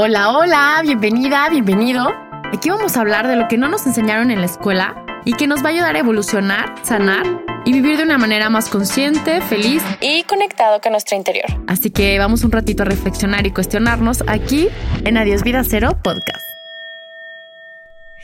Hola, 0.00 0.30
hola, 0.30 0.80
bienvenida, 0.84 1.48
bienvenido. 1.50 2.06
Aquí 2.54 2.70
vamos 2.70 2.96
a 2.96 3.00
hablar 3.00 3.26
de 3.26 3.34
lo 3.34 3.48
que 3.48 3.58
no 3.58 3.66
nos 3.66 3.84
enseñaron 3.84 4.30
en 4.30 4.38
la 4.38 4.46
escuela 4.46 5.04
y 5.24 5.32
que 5.32 5.48
nos 5.48 5.60
va 5.64 5.70
a 5.70 5.72
ayudar 5.72 5.96
a 5.96 5.98
evolucionar, 5.98 6.72
sanar 6.84 7.26
y 7.64 7.72
vivir 7.72 7.96
de 7.96 8.04
una 8.04 8.16
manera 8.16 8.48
más 8.48 8.68
consciente, 8.68 9.40
feliz 9.40 9.82
y 10.00 10.22
conectado 10.22 10.80
con 10.80 10.92
nuestro 10.92 11.16
interior. 11.16 11.46
Así 11.66 11.90
que 11.90 12.16
vamos 12.16 12.44
un 12.44 12.52
ratito 12.52 12.84
a 12.84 12.86
reflexionar 12.86 13.44
y 13.48 13.50
cuestionarnos 13.50 14.22
aquí 14.28 14.68
en 15.04 15.16
Adiós 15.16 15.42
Vida 15.42 15.64
Cero 15.64 15.98
Podcast. 16.00 16.44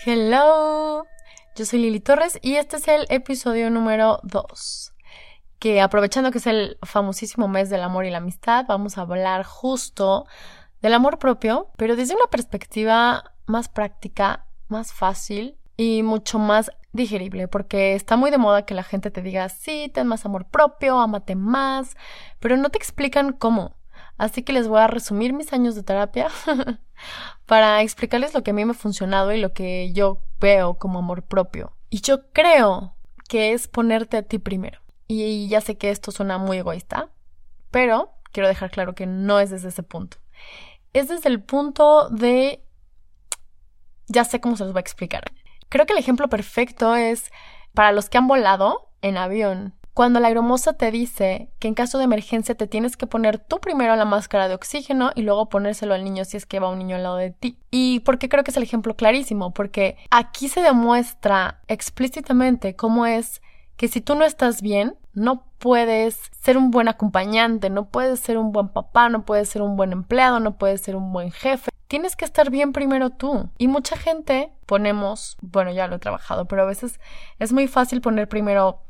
Hello, 0.07 1.09
yo 1.57 1.67
soy 1.67 1.81
Lili 1.81 1.99
Torres 1.99 2.39
y 2.41 2.55
este 2.55 2.77
es 2.77 2.87
el 2.87 3.05
episodio 3.09 3.69
número 3.69 4.21
2 4.23 4.93
que 5.59 5.81
aprovechando 5.81 6.31
que 6.31 6.39
es 6.39 6.47
el 6.47 6.77
famosísimo 6.83 7.49
mes 7.49 7.71
del 7.71 7.83
amor 7.83 8.05
y 8.05 8.11
la 8.11 8.19
amistad, 8.19 8.67
vamos 8.69 8.99
a 8.99 9.01
hablar 9.01 9.45
justo 9.45 10.27
del 10.85 10.93
amor 10.93 11.19
propio, 11.19 11.71
pero 11.79 11.97
desde 11.97 12.15
una 12.15 12.27
perspectiva 12.27 13.33
más 13.47 13.71
práctica, 13.71 14.45
más 14.69 14.93
fácil 14.93 15.57
y 15.79 16.03
mucho 16.03 16.39
más 16.39 16.71
digerible, 16.93 17.49
porque 17.49 17.95
está 17.95 18.19
muy 18.19 18.31
de 18.31 18.37
moda 18.37 18.67
que 18.67 18.75
la 18.75 18.83
gente 18.83 19.11
te 19.11 19.23
diga, 19.23 19.49
sí, 19.49 19.91
ten 19.95 20.07
más 20.07 20.27
amor 20.27 20.45
propio, 20.45 21.01
amate 21.01 21.37
más, 21.37 21.97
pero 22.39 22.59
no 22.59 22.69
te 22.69 22.77
explican 22.77 23.33
cómo. 23.33 23.77
Así 24.19 24.43
que 24.43 24.53
les 24.53 24.69
voy 24.69 24.79
a 24.79 24.87
resumir 24.87 25.33
mis 25.33 25.55
años 25.55 25.75
de 25.75 25.85
terapia 25.85 26.29
para 27.47 27.81
explicarles 27.81 28.35
lo 28.35 28.43
que 28.43 28.51
a 28.51 28.55
mí 28.55 28.63
me 28.67 28.73
ha 28.73 28.75
funcionado 28.75 29.33
y 29.33 29.41
lo 29.41 29.55
que 29.55 29.91
yo 29.95 30.21
veo 30.39 30.75
como 30.75 30.99
amor 30.99 31.23
propio. 31.23 31.73
Y 31.89 32.03
yo 32.03 32.31
creo 32.33 32.95
que 33.27 33.55
es 33.55 33.69
ponerte 33.69 34.19
a 34.19 34.23
ti 34.23 34.39
primero. 34.39 34.83
Y 35.09 35.49
ya 35.49 35.63
sé 35.63 35.79
que 35.79 35.89
esto 35.89 36.13
suena 36.13 36.37
muy 36.37 36.59
egoísta, 36.59 37.09
pero 37.71 38.13
quiero 38.33 38.49
dejar 38.49 38.71
claro 38.71 38.95
que 38.95 39.07
no 39.07 39.41
es 39.41 39.49
desde 39.49 39.69
ese 39.69 39.83
punto 39.83 40.19
es 40.95 41.09
desde 41.09 41.29
el 41.29 41.43
punto 41.43 42.09
de... 42.09 42.65
Ya 44.07 44.25
sé 44.25 44.41
cómo 44.41 44.57
se 44.57 44.65
los 44.65 44.73
voy 44.73 44.81
a 44.81 44.81
explicar. 44.81 45.25
Creo 45.69 45.87
que 45.87 45.93
el 45.93 45.99
ejemplo 45.99 46.29
perfecto 46.29 46.95
es 46.95 47.31
para 47.75 47.93
los 47.93 48.09
que 48.09 48.19
han 48.19 48.27
volado 48.27 48.91
en 49.03 49.17
avión. 49.17 49.75
Cuando 49.95 50.19
la 50.19 50.27
aeromoza 50.27 50.73
te 50.73 50.91
dice 50.91 51.51
que 51.61 51.69
en 51.69 51.75
caso 51.75 51.99
de 51.99 52.05
emergencia 52.05 52.57
te 52.57 52.67
tienes 52.67 52.97
que 52.97 53.07
poner 53.07 53.39
tú 53.39 53.61
primero 53.61 53.95
la 53.95 54.05
máscara 54.05 54.49
de 54.49 54.55
oxígeno 54.55 55.13
y 55.15 55.23
luego 55.23 55.49
ponérselo 55.49 55.95
al 55.95 56.03
niño 56.03 56.25
si 56.25 56.37
es 56.37 56.47
que 56.47 56.59
va 56.59 56.69
un 56.69 56.79
niño 56.79 56.97
al 56.97 57.05
lado 57.05 57.17
de 57.17 57.31
ti. 57.31 57.59
Y 57.71 58.01
porque 58.01 58.29
creo 58.29 58.43
que 58.43 58.51
es 58.51 58.57
el 58.57 58.65
ejemplo 58.65 58.97
clarísimo, 58.97 59.55
porque 59.55 59.97
aquí 60.11 60.49
se 60.49 60.63
demuestra 60.63 61.61
explícitamente 61.69 62.75
cómo 62.75 63.07
es 63.07 63.41
que 63.77 63.89
si 63.89 64.01
tú 64.01 64.15
no 64.15 64.25
estás 64.25 64.63
bien, 64.63 64.97
no 65.13 65.45
puedes 65.59 66.31
ser 66.41 66.57
un 66.57 66.71
buen 66.71 66.89
acompañante, 66.89 67.71
no 67.71 67.87
puedes 67.89 68.21
ser 68.21 68.39
un 68.39 68.53
buen 68.53 68.69
papá, 68.69 69.09
no 69.09 69.25
puedes 69.25 69.49
ser 69.49 69.63
un 69.63 69.77
buen 69.77 69.93
empleado, 69.93 70.41
no 70.41 70.57
puedes 70.57 70.81
ser 70.81 70.97
un 70.97 71.13
buen 71.13 71.31
jefe. 71.31 71.71
Tienes 71.89 72.17
que 72.17 72.25
estar 72.25 72.51
bien 72.51 72.73
primero 72.73 73.11
tú. 73.11 73.51
Y 73.59 73.69
mucha 73.69 73.97
gente 73.97 74.53
ponemos, 74.67 75.37
bueno, 75.41 75.73
ya 75.73 75.87
lo 75.87 75.97
he 75.97 76.01
trabajado, 76.01 76.47
pero 76.47 76.63
a 76.63 76.67
veces 76.67 77.01
es 77.39 77.53
muy 77.53 77.69
fácil 77.69 78.01
poner 78.01 78.29
primero 78.29 78.83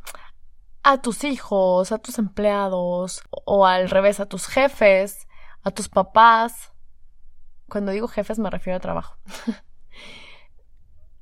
a 0.83 1.01
tus 1.01 1.25
hijos, 1.25 1.93
a 1.93 1.99
tus 1.99 2.19
empleados, 2.19 3.23
o 3.31 3.67
al 3.67 3.89
revés, 3.91 4.21
a 4.21 4.27
tus 4.27 4.47
jefes, 4.47 5.27
a 5.63 5.71
tus 5.71 5.89
papás. 5.89 6.73
Cuando 7.69 7.93
digo 7.93 8.09
jefes 8.09 8.39
me 8.39 8.51
refiero 8.51 8.77
a 8.77 8.81
trabajo. 8.81 9.17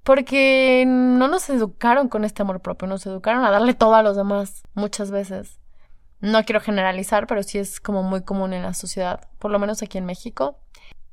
Porque 0.02 0.84
no 0.86 1.28
nos 1.28 1.48
educaron 1.48 2.08
con 2.08 2.24
este 2.24 2.42
amor 2.42 2.60
propio, 2.60 2.88
nos 2.88 3.06
educaron 3.06 3.44
a 3.44 3.50
darle 3.50 3.74
todo 3.74 3.94
a 3.94 4.02
los 4.02 4.16
demás 4.16 4.62
muchas 4.74 5.10
veces. 5.10 5.60
No 6.20 6.44
quiero 6.44 6.60
generalizar, 6.60 7.26
pero 7.26 7.42
sí 7.42 7.58
es 7.58 7.80
como 7.80 8.02
muy 8.02 8.22
común 8.22 8.52
en 8.52 8.62
la 8.62 8.74
sociedad, 8.74 9.28
por 9.38 9.50
lo 9.50 9.58
menos 9.58 9.82
aquí 9.82 9.98
en 9.98 10.06
México. 10.06 10.58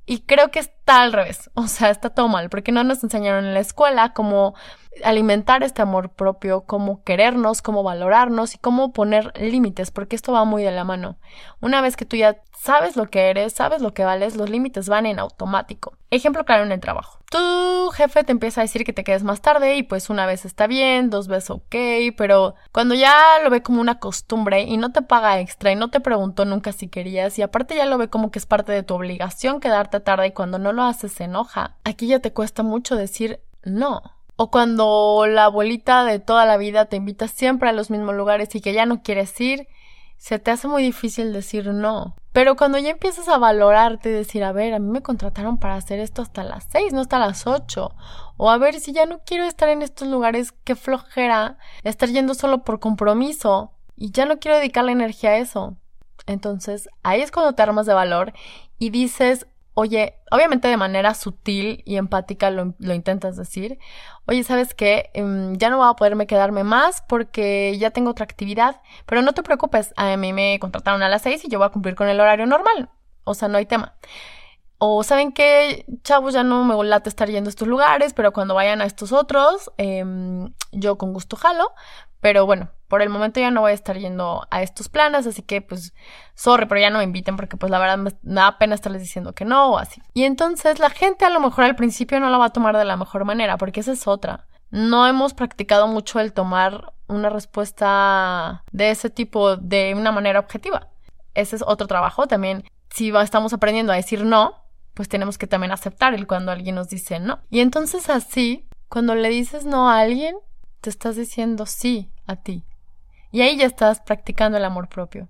Y 0.06 0.22
creo 0.22 0.50
que 0.50 0.58
está 0.58 1.02
al 1.04 1.14
revés, 1.14 1.52
o 1.56 1.68
sea, 1.68 1.92
está 1.92 2.10
todo 2.10 2.28
mal, 2.28 2.50
porque 2.50 2.72
no 2.72 2.84
nos 2.84 3.04
enseñaron 3.04 3.46
en 3.46 3.54
la 3.54 3.60
escuela 3.60 4.14
cómo 4.14 4.56
alimentar 5.04 5.64
este 5.64 5.82
amor 5.82 6.10
propio, 6.10 6.62
cómo 6.62 7.04
querernos, 7.04 7.62
cómo 7.62 7.84
valorarnos 7.84 8.56
y 8.56 8.58
cómo 8.58 8.92
poner 8.92 9.32
límites, 9.40 9.92
porque 9.92 10.16
esto 10.16 10.34
va 10.34 10.46
muy 10.46 10.64
de 10.64 10.72
la 10.72 10.84
mano. 10.84 11.18
Una 11.62 11.82
vez 11.82 11.96
que 11.96 12.06
tú 12.06 12.16
ya 12.16 12.42
sabes 12.58 12.98
lo 12.98 13.10
que 13.10 13.30
eres, 13.30 13.54
sabes 13.54 13.82
lo 13.82 13.94
que 13.94 14.04
vales, 14.04 14.36
los 14.36 14.50
límites 14.50 14.90
van 14.90 15.06
en 15.06 15.20
automático. 15.20 15.94
Ejemplo 16.12 16.44
claro 16.44 16.64
en 16.64 16.72
el 16.72 16.80
trabajo. 16.80 17.20
Tu 17.30 17.90
jefe 17.92 18.24
te 18.24 18.32
empieza 18.32 18.62
a 18.62 18.64
decir 18.64 18.84
que 18.84 18.94
te 18.94 19.04
quedes 19.04 19.24
más 19.24 19.42
tarde 19.42 19.76
y 19.76 19.84
pues 19.84 20.10
una 20.10 20.26
vez 20.26 20.44
está 20.44 20.66
bien, 20.66 21.10
dos 21.10 21.28
veces 21.28 21.52
ok, 21.52 21.76
pero 22.18 22.56
cuando 22.72 22.96
ya 22.96 23.16
lo 23.44 23.50
ve 23.52 23.62
como 23.62 23.80
una 23.80 24.00
costumbre 24.00 24.64
y 24.64 24.78
no 24.78 24.92
te 24.92 25.04
paga 25.04 25.40
extra 25.40 25.72
y 25.72 25.76
no 25.76 25.90
te 25.90 26.00
preguntó 26.00 26.46
nunca 26.46 26.72
si 26.72 26.88
querías 26.88 27.38
y 27.38 27.44
aparte 27.44 27.76
ya 27.76 27.86
lo 27.86 28.00
ve 28.00 28.10
como 28.10 28.32
que 28.32 28.40
es 28.40 28.48
parte 28.48 28.72
de 28.72 28.84
tu 28.84 28.96
obligación 28.96 29.60
quedarte 29.60 30.00
tarde 30.00 30.28
y 30.28 30.32
cuando 30.32 30.58
no 30.58 30.74
lo 30.74 30.84
haces 30.84 31.12
se 31.12 31.26
enoja, 31.26 31.76
aquí 31.84 32.08
ya 32.08 32.20
te 32.20 32.34
cuesta 32.34 32.64
mucho 32.64 32.96
decir 32.96 33.42
no. 33.64 34.19
O 34.42 34.50
cuando 34.50 35.26
la 35.28 35.44
abuelita 35.44 36.06
de 36.06 36.20
toda 36.20 36.46
la 36.46 36.56
vida 36.56 36.86
te 36.86 36.96
invita 36.96 37.28
siempre 37.28 37.68
a 37.68 37.74
los 37.74 37.90
mismos 37.90 38.16
lugares 38.16 38.56
y 38.56 38.62
que 38.62 38.72
ya 38.72 38.86
no 38.86 39.04
quieres 39.04 39.38
ir 39.42 39.68
se 40.16 40.40
te 40.40 40.52
hace 40.52 40.70
muy 40.70 40.82
difícil 40.82 41.34
decir 41.34 41.68
no. 41.74 42.16
Pero 42.32 42.56
cuando 42.56 42.78
ya 42.78 42.92
empiezas 42.92 43.28
a 43.28 43.38
valorarte 43.38 44.08
y 44.08 44.14
decir, 44.14 44.46
a 44.46 44.54
ver, 44.54 44.74
a 44.74 44.80
mí 44.80 44.90
me 44.90 45.02
contrataron 45.02 45.58
para 45.58 45.76
hacer 45.76 46.00
esto 46.00 46.22
hasta 46.22 46.46
las 46.46 46.66
seis, 46.72 46.94
no 46.94 47.02
hasta 47.02 47.20
las 47.20 47.48
ocho. 47.48 47.94
O 48.38 48.50
a 48.50 48.58
ver, 48.58 48.80
si 48.80 48.94
ya 48.94 49.06
no 49.06 49.20
quiero 49.26 49.44
estar 49.44 49.68
en 49.68 49.82
estos 49.82 50.08
lugares, 50.08 50.54
qué 50.64 50.78
flojera 50.78 51.58
estar 51.84 52.08
yendo 52.08 52.34
solo 52.34 52.64
por 52.64 52.80
compromiso. 52.80 53.74
Y 53.98 54.12
ya 54.12 54.26
no 54.26 54.40
quiero 54.40 54.56
dedicar 54.56 54.88
energía 54.88 55.32
a 55.32 55.38
eso. 55.38 55.76
Entonces, 56.28 56.88
ahí 57.04 57.20
es 57.20 57.32
cuando 57.32 57.56
te 57.56 57.62
armas 57.62 57.88
de 57.88 57.94
valor 57.94 58.32
y 58.78 58.92
dices, 58.92 59.48
oye, 59.80 60.16
obviamente 60.30 60.68
de 60.68 60.76
manera 60.76 61.14
sutil 61.14 61.82
y 61.86 61.96
empática 61.96 62.52
lo, 62.52 62.76
intentas 62.94 63.38
decir, 63.38 63.80
oye, 64.28 64.44
¿sabes 64.44 64.74
qué? 64.74 65.10
Em, 65.14 65.56
ya 65.56 65.70
no 65.70 65.78
voy 65.78 65.88
a 65.90 65.94
poderme 65.94 66.28
quedarme 66.28 66.66
más 66.66 67.02
porque 67.08 67.78
ya 67.80 67.92
tengo 67.92 68.12
otra 68.12 68.26
actividad, 68.26 68.82
pero 69.06 69.22
no 69.22 69.32
te 69.34 69.42
preocupes, 69.42 69.94
a 69.96 70.18
mí 70.18 70.34
me 70.34 70.60
contrataron 70.60 71.02
a 71.02 71.08
las 71.08 71.22
seis 71.22 71.46
y 71.46 71.50
yo 71.50 71.60
voy 71.60 71.68
a 71.68 71.72
cumplir 71.72 71.96
con 71.96 72.10
el 72.10 72.20
horario 72.20 72.46
normal, 72.46 72.90
o 73.24 73.34
sea, 73.34 73.48
no 73.48 73.58
hay 73.58 73.66
tema. 73.66 73.96
O 74.80 75.04
saben 75.04 75.32
que, 75.32 75.86
chavos, 76.04 76.34
ya 76.34 76.44
no 76.44 76.64
me 76.66 76.84
late 76.86 77.10
estar 77.10 77.30
yendo 77.30 77.50
a 77.50 77.52
estos 77.52 77.68
lugares, 77.68 78.14
pero 78.14 78.34
cuando 78.34 78.56
vayan 78.56 78.82
a 78.82 78.86
estos 78.86 79.14
otros, 79.14 79.72
em, 79.78 80.54
yo 80.74 80.98
con 80.98 81.14
gusto 81.14 81.38
jalo, 81.38 81.72
pero 82.22 82.46
bueno, 82.46 82.70
por 82.90 83.02
el 83.02 83.10
momento 83.10 83.40
ya 83.40 83.52
no 83.52 83.62
voy 83.62 83.72
a 83.72 83.76
estar 83.76 83.98
yendo 83.98 84.46
a 84.50 84.62
estos 84.64 84.90
planes, 84.90 85.28
así 85.28 85.44
que 85.44 85.62
pues, 85.62 85.94
sorry, 86.34 86.66
pero 86.66 86.82
ya 86.82 86.90
no 86.90 86.98
me 86.98 87.04
inviten 87.06 87.38
porque 87.38 87.56
pues 87.56 87.72
la 87.72 87.80
verdad 87.80 87.98
me 87.98 88.12
da 88.24 88.58
pena 88.58 88.76
estarles 88.76 89.02
diciendo 89.02 89.34
que 89.34 89.46
no 89.46 89.72
o 89.72 89.78
así. 89.78 90.02
Y 90.14 90.24
entonces 90.24 90.80
la 90.80 90.90
gente 90.90 91.24
a 91.24 91.30
lo 91.30 91.40
mejor 91.40 91.66
al 91.66 91.76
principio 91.76 92.20
no 92.20 92.30
lo 92.30 92.40
va 92.40 92.46
a 92.46 92.54
tomar 92.54 92.76
de 92.76 92.86
la 92.86 92.98
mejor 92.98 93.24
manera, 93.26 93.58
porque 93.58 93.80
esa 93.80 93.92
es 93.92 94.08
otra. 94.08 94.48
No 94.72 95.08
hemos 95.08 95.34
practicado 95.34 95.88
mucho 95.88 96.20
el 96.20 96.34
tomar 96.34 96.94
una 97.08 97.30
respuesta 97.30 98.64
de 98.72 98.90
ese 98.90 99.10
tipo 99.10 99.56
de 99.56 99.94
una 99.96 100.12
manera 100.12 100.40
objetiva. 100.40 100.90
Ese 101.36 101.56
es 101.56 101.64
otro 101.66 101.88
trabajo 101.88 102.28
también. 102.28 102.64
Si 102.90 103.10
estamos 103.10 103.54
aprendiendo 103.54 103.94
a 103.94 103.98
decir 103.98 104.26
no, 104.26 104.56
pues 104.96 105.08
tenemos 105.08 105.38
que 105.38 105.48
también 105.48 105.72
aceptar 105.72 106.16
el 106.16 106.28
cuando 106.28 106.52
alguien 106.52 106.76
nos 106.76 106.90
dice 106.90 107.20
no. 107.20 107.40
Y 107.52 107.60
entonces 107.60 108.10
así, 108.10 108.68
cuando 108.90 109.14
le 109.14 109.30
dices 109.30 109.66
no 109.66 109.90
a 109.90 110.00
alguien, 110.00 110.36
te 110.82 110.90
estás 110.90 111.16
diciendo 111.16 111.66
sí 111.66 112.12
a 112.26 112.36
ti. 112.36 112.64
Y 113.32 113.42
ahí 113.42 113.58
ya 113.58 113.66
estás 113.66 114.00
practicando 114.02 114.58
el 114.58 114.66
amor 114.66 114.90
propio. 114.90 115.28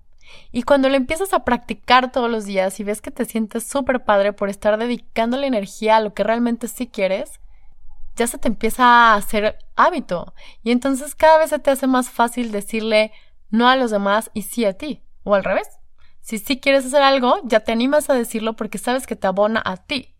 Y 0.52 0.62
cuando 0.62 0.88
lo 0.88 0.96
empiezas 0.96 1.32
a 1.32 1.44
practicar 1.44 2.12
todos 2.12 2.30
los 2.30 2.44
días 2.44 2.78
y 2.80 2.84
ves 2.84 3.00
que 3.00 3.10
te 3.10 3.24
sientes 3.24 3.64
súper 3.64 4.04
padre 4.04 4.32
por 4.32 4.48
estar 4.48 4.78
dedicando 4.78 5.36
la 5.36 5.46
energía 5.46 5.96
a 5.96 6.00
lo 6.00 6.14
que 6.14 6.24
realmente 6.24 6.68
sí 6.68 6.86
quieres, 6.86 7.40
ya 8.16 8.26
se 8.26 8.38
te 8.38 8.48
empieza 8.48 8.84
a 8.84 9.14
hacer 9.14 9.58
hábito. 9.76 10.34
Y 10.62 10.70
entonces 10.70 11.14
cada 11.14 11.38
vez 11.38 11.50
se 11.50 11.58
te 11.58 11.70
hace 11.70 11.86
más 11.86 12.10
fácil 12.10 12.52
decirle 12.52 13.12
no 13.50 13.68
a 13.68 13.76
los 13.76 13.90
demás 13.90 14.30
y 14.34 14.42
sí 14.42 14.64
a 14.64 14.74
ti. 14.74 15.02
O 15.22 15.34
al 15.34 15.44
revés. 15.44 15.68
Si 16.20 16.38
sí 16.38 16.60
quieres 16.60 16.86
hacer 16.86 17.02
algo, 17.02 17.40
ya 17.44 17.60
te 17.60 17.72
animas 17.72 18.08
a 18.10 18.14
decirlo 18.14 18.54
porque 18.54 18.78
sabes 18.78 19.06
que 19.06 19.16
te 19.16 19.26
abona 19.26 19.62
a 19.64 19.76
ti. 19.76 20.14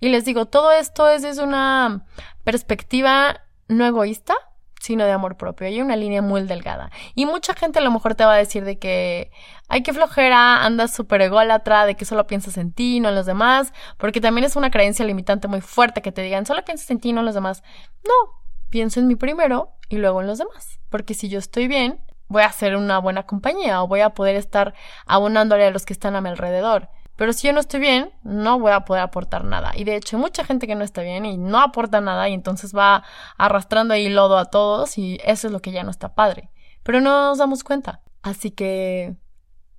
Y 0.00 0.08
les 0.08 0.24
digo, 0.24 0.46
todo 0.46 0.72
esto 0.72 1.08
es 1.08 1.22
desde 1.22 1.42
una 1.42 2.06
perspectiva 2.44 3.42
no 3.68 3.86
egoísta, 3.86 4.34
sino 4.80 5.04
de 5.04 5.12
amor 5.12 5.36
propio. 5.36 5.66
Hay 5.66 5.80
una 5.80 5.94
línea 5.94 6.22
muy 6.22 6.42
delgada. 6.42 6.90
Y 7.14 7.26
mucha 7.26 7.54
gente 7.54 7.78
a 7.78 7.82
lo 7.82 7.90
mejor 7.90 8.14
te 8.14 8.24
va 8.24 8.34
a 8.34 8.38
decir 8.38 8.64
de 8.64 8.78
que 8.78 9.30
hay 9.68 9.82
que 9.82 9.92
flojera, 9.92 10.64
andas 10.64 10.92
súper 10.92 11.22
ególatra, 11.22 11.86
de 11.86 11.94
que 11.94 12.04
solo 12.04 12.26
piensas 12.26 12.56
en 12.56 12.72
ti, 12.72 12.98
no 12.98 13.10
en 13.10 13.14
los 13.14 13.26
demás, 13.26 13.72
porque 13.98 14.20
también 14.20 14.44
es 14.44 14.56
una 14.56 14.70
creencia 14.70 15.04
limitante 15.04 15.46
muy 15.46 15.60
fuerte 15.60 16.02
que 16.02 16.10
te 16.10 16.22
digan 16.22 16.46
solo 16.46 16.64
piensas 16.64 16.90
en 16.90 16.98
ti, 16.98 17.12
no 17.12 17.20
en 17.20 17.26
los 17.26 17.34
demás. 17.34 17.62
No, 18.04 18.42
pienso 18.70 18.98
en 19.00 19.06
mí 19.06 19.16
primero 19.16 19.76
y 19.88 19.98
luego 19.98 20.22
en 20.22 20.26
los 20.26 20.38
demás. 20.38 20.80
Porque 20.88 21.14
si 21.14 21.28
yo 21.28 21.38
estoy 21.38 21.68
bien, 21.68 22.00
voy 22.28 22.42
a 22.42 22.52
ser 22.52 22.76
una 22.76 22.98
buena 22.98 23.24
compañía 23.24 23.82
o 23.82 23.86
voy 23.86 24.00
a 24.00 24.10
poder 24.10 24.36
estar 24.36 24.74
abonándole 25.06 25.66
a 25.66 25.70
los 25.70 25.84
que 25.84 25.92
están 25.92 26.16
a 26.16 26.20
mi 26.20 26.30
alrededor. 26.30 26.88
Pero 27.20 27.34
si 27.34 27.46
yo 27.46 27.52
no 27.52 27.60
estoy 27.60 27.80
bien, 27.80 28.14
no 28.22 28.58
voy 28.58 28.72
a 28.72 28.86
poder 28.86 29.02
aportar 29.02 29.44
nada. 29.44 29.72
Y 29.76 29.84
de 29.84 29.94
hecho, 29.94 30.16
hay 30.16 30.22
mucha 30.22 30.42
gente 30.42 30.66
que 30.66 30.74
no 30.74 30.84
está 30.84 31.02
bien 31.02 31.26
y 31.26 31.36
no 31.36 31.60
aporta 31.60 32.00
nada 32.00 32.30
y 32.30 32.32
entonces 32.32 32.74
va 32.74 33.04
arrastrando 33.36 33.92
ahí 33.92 34.08
lodo 34.08 34.38
a 34.38 34.46
todos 34.46 34.96
y 34.96 35.18
eso 35.22 35.48
es 35.48 35.52
lo 35.52 35.60
que 35.60 35.70
ya 35.70 35.84
no 35.84 35.90
está 35.90 36.14
padre. 36.14 36.50
Pero 36.82 37.02
no 37.02 37.26
nos 37.26 37.36
damos 37.36 37.62
cuenta. 37.62 38.00
Así 38.22 38.52
que 38.52 39.16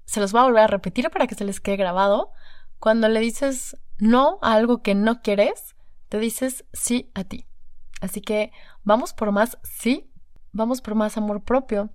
se 0.05 0.19
los 0.19 0.33
voy 0.33 0.41
a 0.41 0.43
volver 0.43 0.61
a 0.65 0.67
repetir 0.67 1.09
para 1.09 1.25
que 1.25 1.33
se 1.33 1.43
les 1.43 1.59
quede 1.59 1.77
grabado. 1.77 2.29
Cuando 2.77 3.09
le 3.09 3.19
dices 3.19 3.75
no 3.97 4.37
a 4.43 4.53
algo 4.53 4.83
que 4.83 4.93
no 4.93 5.23
quieres, 5.23 5.75
te 6.09 6.19
dices 6.19 6.63
sí 6.73 7.09
a 7.15 7.23
ti. 7.23 7.47
Así 8.01 8.21
que 8.21 8.51
vamos 8.83 9.13
por 9.13 9.31
más 9.31 9.57
sí, 9.63 10.11
vamos 10.51 10.79
por 10.79 10.93
más 10.93 11.17
amor 11.17 11.43
propio. 11.43 11.89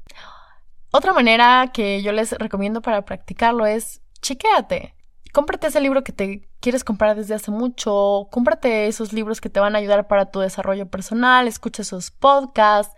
Otra 0.91 1.13
manera 1.13 1.71
que 1.73 2.03
yo 2.03 2.11
les 2.11 2.33
recomiendo 2.33 2.83
para 2.83 3.05
practicarlo 3.05 3.65
es 3.65 4.03
chequéate. 4.21 4.96
Cómprate 5.37 5.67
ese 5.67 5.83
libro 5.83 6.03
que 6.03 6.12
te 6.12 6.49
quieres 6.61 6.83
comprar 6.83 7.15
desde 7.15 7.35
hace 7.35 7.50
mucho, 7.50 8.27
cómprate 8.31 8.87
esos 8.87 9.12
libros 9.12 9.43
que 9.43 9.50
te 9.50 9.61
van 9.61 9.75
a 9.75 9.79
ayudar 9.79 10.09
para 10.09 10.31
tu 10.31 10.41
desarrollo 10.41 10.87
personal, 10.87 11.47
escucha 11.47 11.83
esos 11.83 12.11
podcasts, 12.11 12.94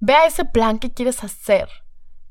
vea 0.00 0.26
ese 0.26 0.44
plan 0.44 0.80
que 0.80 0.92
quieres 0.92 1.22
hacer, 1.22 1.68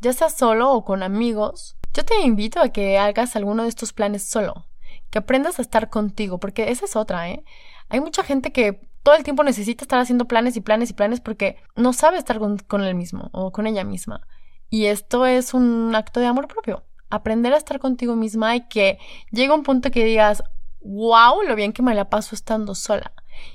ya 0.02 0.12
sea 0.12 0.30
solo 0.30 0.74
o 0.74 0.84
con 0.84 1.04
amigos. 1.04 1.78
Yo 1.94 2.04
te 2.04 2.20
invito 2.20 2.60
a 2.60 2.68
que 2.68 2.98
hagas 2.98 3.38
alguno 3.38 3.64
de 3.64 3.70
estos 3.70 3.94
planes 3.94 4.24
solo, 4.24 4.68
que 5.10 5.20
aprendas 5.20 5.58
a 5.58 5.62
estar 5.62 5.90
contigo, 5.90 6.38
porque 6.38 6.70
esa 6.70 6.84
es 6.84 6.98
otra, 6.98 7.30
¿eh? 7.30 7.46
Hay 7.88 8.02
mucha 8.02 8.26
gente 8.26 8.52
que 8.52 8.90
todo 9.04 9.16
el 9.16 9.24
tiempo 9.24 9.46
necesita 9.46 9.86
estar 9.86 10.02
haciendo 10.02 10.26
planes 10.26 10.58
y 10.58 10.60
planes 10.60 10.90
y 10.90 10.94
planes 10.96 11.22
porque 11.22 11.56
no 11.78 11.94
sabe 11.94 12.18
estar 12.18 12.40
con, 12.40 12.58
con 12.58 12.84
él 12.84 12.94
mismo 12.94 13.30
o 13.32 13.54
con 13.54 13.68
ella 13.68 13.86
misma. 13.86 14.28
Y 14.70 14.88
esto 14.88 15.26
es 15.26 15.54
un 15.54 15.96
acto 15.96 16.20
de 16.20 16.26
amor 16.26 16.50
propio. 16.50 16.84
Aprender 17.16 17.54
a 17.54 17.58
estar 17.58 17.80
contigo 17.80 18.16
misma 18.16 18.56
y 18.56 18.68
que 18.68 18.98
llegue 19.32 19.54
un 19.54 19.64
punto 19.64 19.92
que 19.92 20.06
digas, 20.06 20.44
wow, 20.82 21.42
lo 21.44 21.56
bien 21.56 21.74
que 21.74 21.82
me 21.82 21.96
la 21.96 22.10
paso 22.10 22.36
estando 22.36 22.76
sola. 22.76 23.12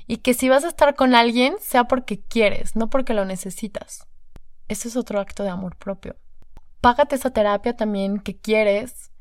Y 0.07 0.17
que 0.17 0.33
si 0.33 0.49
vas 0.49 0.63
a 0.63 0.67
estar 0.67 0.95
con 0.95 1.15
alguien, 1.15 1.55
sea 1.59 1.85
porque 1.85 2.21
quieres, 2.21 2.75
no 2.75 2.89
porque 2.89 3.13
lo 3.13 3.25
necesitas. 3.25 4.07
Ese 4.67 4.87
es 4.87 4.95
otro 4.95 5.19
acto 5.19 5.43
de 5.43 5.49
amor 5.49 5.75
propio. 5.75 6.15
Págate 6.81 7.15
esa 7.15 7.31
terapia 7.31 7.75
también 7.75 8.19
que 8.19 8.37
quieres. 8.37 9.11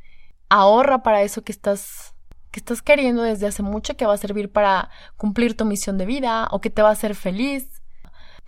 Ahorra 0.49 1.03
para 1.03 1.23
eso 1.23 1.43
que 1.43 1.53
estás 1.53 2.15
que 2.51 2.59
estás 2.59 2.83
queriendo 2.83 3.23
desde 3.23 3.47
hace 3.47 3.63
mucho 3.63 3.97
que 3.97 4.07
va 4.07 4.15
a 4.15 4.19
servir 4.19 4.51
para 4.51 4.91
cumplir 5.17 5.57
tu 5.57 5.65
misión 5.65 5.99
de 5.99 6.07
vida 6.07 6.49
o 6.51 6.61
que 6.61 6.71
te 6.71 6.83
va 6.83 6.89
a 6.89 6.93
hacer 6.93 7.15
feliz. 7.15 7.80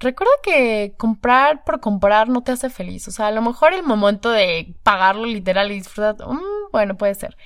Recuerda 0.03 0.33
que 0.43 0.95
comprar 0.99 1.63
por 1.63 1.79
comprar 1.79 2.29
no 2.29 2.43
te 2.43 2.51
hace 2.51 2.71
feliz. 2.71 3.07
O 3.07 3.13
sea, 3.13 3.29
a 3.29 3.31
lo 3.31 3.41
mejor 3.41 3.73
el 3.73 3.85
momento 3.85 4.31
de 4.31 4.75
pagarlo 4.83 5.27
literal 5.27 5.71
y 5.71 5.77
disfrutar, 5.77 6.17
mm, 6.27 6.73
bueno, 6.73 6.97
puede 6.97 7.15
ser. 7.15 7.37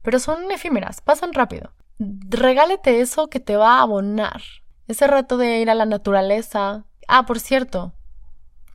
Pero 0.00 0.20
son 0.20 0.48
efímeras, 0.52 1.00
pasan 1.00 1.32
rápido. 1.32 1.72
Regálete 1.98 3.00
eso 3.00 3.28
que 3.28 3.40
te 3.40 3.56
va 3.56 3.78
a 3.78 3.82
abonar. 3.82 4.42
Ese 4.86 5.08
rato 5.08 5.38
de 5.38 5.58
ir 5.58 5.70
a 5.70 5.74
la 5.74 5.86
naturaleza. 5.86 6.84
Ah, 7.08 7.26
por 7.26 7.40
cierto, 7.40 7.94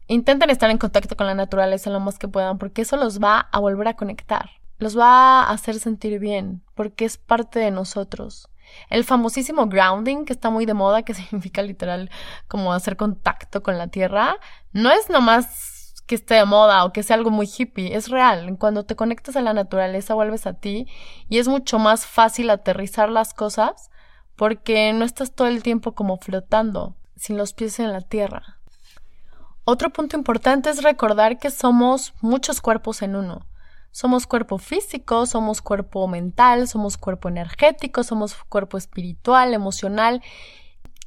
intenten 0.08 0.50
estar 0.50 0.70
en 0.70 0.78
contacto 0.78 1.16
con 1.16 1.28
la 1.28 1.34
naturaleza 1.34 1.90
lo 1.90 2.02
más 2.02 2.20
que 2.20 2.28
puedan 2.28 2.58
porque 2.58 2.82
eso 2.82 2.98
los 2.98 3.24
va 3.24 3.48
a 3.54 3.60
volver 3.60 3.88
a 3.88 3.96
conectar. 3.96 4.50
Los 4.80 4.98
va 4.98 5.44
a 5.44 5.52
hacer 5.52 5.80
sentir 5.80 6.20
bien 6.20 6.62
porque 6.76 7.06
es 7.06 7.18
parte 7.18 7.60
de 7.60 7.72
nosotros. 7.72 8.50
El 8.90 9.04
famosísimo 9.04 9.68
grounding, 9.68 10.26
que 10.26 10.34
está 10.34 10.50
muy 10.50 10.66
de 10.66 10.74
moda, 10.74 11.04
que 11.04 11.14
significa 11.16 11.62
literal 11.62 12.10
como 12.48 12.74
hacer 12.74 12.98
contacto 12.98 13.64
con 13.64 13.78
la 13.78 13.88
tierra, 13.88 14.38
no 14.72 14.92
es 14.92 15.10
nomás 15.10 16.04
que 16.10 16.16
esté 16.16 16.34
de 16.36 16.46
moda 16.46 16.84
o 16.86 16.92
que 16.92 17.04
sea 17.04 17.16
algo 17.16 17.30
muy 17.30 17.48
hippie, 17.48 17.96
es 17.96 18.10
real. 18.10 18.58
Cuando 18.58 18.84
te 18.84 18.96
conectas 18.96 19.36
a 19.36 19.42
la 19.42 19.54
naturaleza 19.54 20.16
vuelves 20.16 20.48
a 20.48 20.54
ti 20.54 20.88
y 21.30 21.38
es 21.38 21.48
mucho 21.48 21.78
más 21.78 22.08
fácil 22.08 22.50
aterrizar 22.50 23.10
las 23.10 23.36
cosas 23.36 23.92
porque 24.36 24.92
no 24.94 25.06
estás 25.06 25.36
todo 25.36 25.48
el 25.48 25.62
tiempo 25.62 25.94
como 25.94 26.18
flotando, 26.18 26.96
sin 27.16 27.38
los 27.38 27.54
pies 27.54 27.80
en 27.80 27.92
la 27.92 28.02
tierra. 28.02 28.58
Otro 29.66 29.92
punto 29.92 30.18
importante 30.18 30.72
es 30.72 30.82
recordar 30.82 31.38
que 31.38 31.52
somos 31.52 32.14
muchos 32.22 32.60
cuerpos 32.60 33.04
en 33.04 33.16
uno. 33.16 33.46
Somos 33.92 34.28
cuerpo 34.28 34.58
físico, 34.58 35.26
somos 35.26 35.62
cuerpo 35.62 36.08
mental, 36.08 36.68
somos 36.68 36.98
cuerpo 36.98 37.28
energético, 37.30 38.04
somos 38.04 38.36
cuerpo 38.50 38.78
espiritual, 38.78 39.54
emocional 39.54 40.22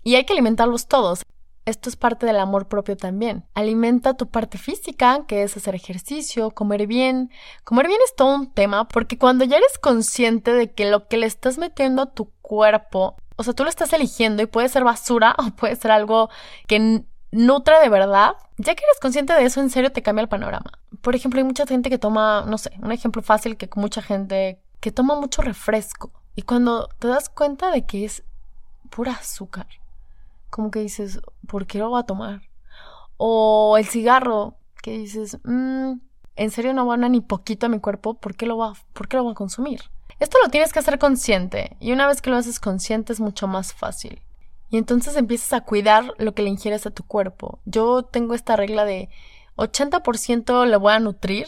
y 0.02 0.16
hay 0.16 0.24
que 0.24 0.32
alimentarlos 0.32 0.88
todos. 0.88 1.22
Esto 1.64 1.88
es 1.88 1.94
parte 1.94 2.26
del 2.26 2.40
amor 2.40 2.66
propio 2.66 2.96
también. 2.96 3.44
Alimenta 3.54 4.16
tu 4.16 4.26
parte 4.26 4.58
física, 4.58 5.24
que 5.28 5.44
es 5.44 5.56
hacer 5.56 5.76
ejercicio, 5.76 6.50
comer 6.50 6.88
bien. 6.88 7.30
Comer 7.62 7.86
bien 7.86 8.00
es 8.04 8.16
todo 8.16 8.34
un 8.34 8.52
tema 8.52 8.88
porque 8.88 9.16
cuando 9.16 9.44
ya 9.44 9.58
eres 9.58 9.78
consciente 9.78 10.52
de 10.52 10.72
que 10.72 10.90
lo 10.90 11.06
que 11.06 11.18
le 11.18 11.26
estás 11.26 11.58
metiendo 11.58 12.02
a 12.02 12.12
tu 12.12 12.32
cuerpo, 12.42 13.16
o 13.36 13.44
sea, 13.44 13.54
tú 13.54 13.62
lo 13.62 13.70
estás 13.70 13.92
eligiendo 13.92 14.42
y 14.42 14.46
puede 14.46 14.68
ser 14.68 14.82
basura 14.82 15.36
o 15.38 15.50
puede 15.54 15.76
ser 15.76 15.92
algo 15.92 16.30
que 16.66 17.04
nutre 17.32 17.80
de 17.80 17.88
verdad, 17.88 18.36
ya 18.58 18.74
que 18.74 18.84
eres 18.84 19.00
consciente 19.00 19.32
de 19.32 19.44
eso, 19.44 19.60
en 19.60 19.70
serio 19.70 19.90
te 19.90 20.02
cambia 20.02 20.22
el 20.22 20.28
panorama. 20.28 20.72
Por 21.00 21.16
ejemplo, 21.16 21.38
hay 21.38 21.44
mucha 21.44 21.66
gente 21.66 21.90
que 21.90 21.98
toma, 21.98 22.44
no 22.46 22.58
sé, 22.58 22.70
un 22.80 22.92
ejemplo 22.92 23.22
fácil 23.22 23.56
que 23.56 23.68
mucha 23.74 24.02
gente 24.02 24.62
que 24.78 24.92
toma 24.92 25.18
mucho 25.18 25.42
refresco. 25.42 26.12
Y 26.36 26.42
cuando 26.42 26.88
te 26.98 27.08
das 27.08 27.28
cuenta 27.28 27.70
de 27.70 27.84
que 27.84 28.04
es 28.04 28.22
pura 28.90 29.12
azúcar, 29.12 29.66
como 30.50 30.70
que 30.70 30.80
dices, 30.80 31.20
¿por 31.48 31.66
qué 31.66 31.78
lo 31.78 31.88
voy 31.90 32.00
a 32.00 32.06
tomar? 32.06 32.42
O 33.16 33.76
el 33.78 33.86
cigarro, 33.86 34.56
que 34.82 34.98
dices, 34.98 35.38
mmm, 35.44 35.94
en 36.36 36.50
serio 36.50 36.74
no 36.74 36.86
van 36.86 37.04
a 37.04 37.08
ni 37.08 37.20
poquito 37.20 37.66
a 37.66 37.68
mi 37.68 37.80
cuerpo, 37.80 38.14
¿por 38.14 38.36
qué 38.36 38.46
lo 38.46 38.58
va, 38.58 38.74
por 38.92 39.08
qué 39.08 39.16
lo 39.16 39.24
voy 39.24 39.32
a 39.32 39.36
consumir? 39.36 39.82
Esto 40.18 40.38
lo 40.42 40.50
tienes 40.50 40.72
que 40.72 40.78
hacer 40.78 40.98
consciente 40.98 41.76
y 41.80 41.92
una 41.92 42.06
vez 42.06 42.22
que 42.22 42.30
lo 42.30 42.36
haces 42.36 42.60
consciente 42.60 43.12
es 43.12 43.20
mucho 43.20 43.46
más 43.48 43.72
fácil. 43.72 44.20
Y 44.72 44.78
entonces 44.78 45.16
empiezas 45.18 45.52
a 45.52 45.60
cuidar 45.60 46.14
lo 46.16 46.32
que 46.32 46.42
le 46.42 46.48
ingieres 46.48 46.86
a 46.86 46.90
tu 46.90 47.04
cuerpo. 47.04 47.60
Yo 47.66 48.04
tengo 48.04 48.32
esta 48.32 48.56
regla 48.56 48.86
de 48.86 49.10
80% 49.56 50.64
le 50.64 50.76
voy 50.78 50.94
a 50.94 50.98
nutrir 50.98 51.46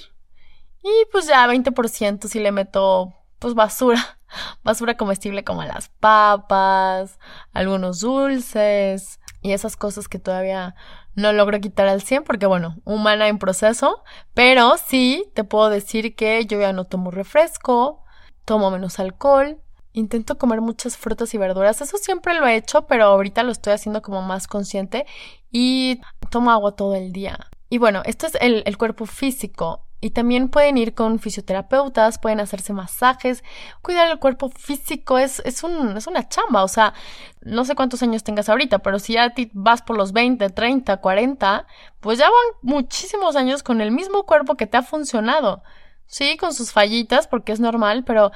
y 0.82 0.90
pues 1.10 1.26
ya 1.26 1.46
20% 1.46 2.28
si 2.28 2.38
le 2.38 2.52
meto 2.52 3.14
pues 3.38 3.54
basura, 3.54 4.18
basura 4.62 4.98
comestible 4.98 5.42
como 5.42 5.64
las 5.64 5.88
papas, 5.88 7.18
algunos 7.54 8.00
dulces 8.00 9.20
y 9.40 9.52
esas 9.52 9.78
cosas 9.78 10.06
que 10.06 10.18
todavía 10.18 10.74
no 11.14 11.32
logro 11.32 11.58
quitar 11.60 11.88
al 11.88 12.02
100 12.02 12.24
porque 12.24 12.44
bueno, 12.44 12.76
humana 12.84 13.28
en 13.28 13.38
proceso, 13.38 14.04
pero 14.34 14.76
sí 14.76 15.32
te 15.34 15.44
puedo 15.44 15.70
decir 15.70 16.14
que 16.14 16.44
yo 16.44 16.60
ya 16.60 16.74
no 16.74 16.84
tomo 16.84 17.10
refresco, 17.10 18.04
tomo 18.44 18.70
menos 18.70 18.98
alcohol, 18.98 19.62
Intento 19.96 20.36
comer 20.38 20.60
muchas 20.60 20.96
frutas 20.96 21.32
y 21.34 21.38
verduras. 21.38 21.80
Eso 21.80 21.96
siempre 21.98 22.34
lo 22.34 22.46
he 22.48 22.56
hecho, 22.56 22.88
pero 22.88 23.04
ahorita 23.04 23.44
lo 23.44 23.52
estoy 23.52 23.72
haciendo 23.72 24.02
como 24.02 24.22
más 24.22 24.48
consciente 24.48 25.06
y 25.52 26.00
tomo 26.30 26.50
agua 26.50 26.74
todo 26.74 26.96
el 26.96 27.12
día. 27.12 27.38
Y 27.70 27.78
bueno, 27.78 28.02
esto 28.04 28.26
es 28.26 28.36
el, 28.40 28.76
cuerpo 28.76 29.06
físico. 29.06 29.86
Y 30.00 30.10
también 30.10 30.48
pueden 30.48 30.78
ir 30.78 30.94
con 30.94 31.20
fisioterapeutas, 31.20 32.18
pueden 32.18 32.40
hacerse 32.40 32.72
masajes. 32.72 33.44
Cuidar 33.82 34.10
el 34.10 34.18
cuerpo 34.18 34.50
físico 34.50 35.16
es, 35.16 35.38
es, 35.44 35.62
es 35.64 36.06
una 36.08 36.28
chamba. 36.28 36.64
O 36.64 36.68
sea, 36.68 36.92
no 37.40 37.64
sé 37.64 37.76
cuántos 37.76 38.02
años 38.02 38.24
tengas 38.24 38.48
ahorita, 38.48 38.80
pero 38.80 38.98
si 38.98 39.12
ya 39.12 39.30
ti 39.30 39.48
vas 39.54 39.80
por 39.80 39.96
los 39.96 40.12
20, 40.12 40.50
30, 40.50 40.96
40, 40.96 41.66
pues 42.00 42.18
ya 42.18 42.26
van 42.26 42.58
muchísimos 42.62 43.36
años 43.36 43.62
con 43.62 43.80
el 43.80 43.92
mismo 43.92 44.24
cuerpo 44.24 44.56
que 44.56 44.66
te 44.66 44.76
ha 44.76 44.82
funcionado. 44.82 45.62
Sí, 46.06 46.36
con 46.36 46.52
sus 46.52 46.72
fallitas, 46.72 47.26
porque 47.28 47.52
es 47.52 47.60
normal, 47.60 48.04
pero 48.04 48.30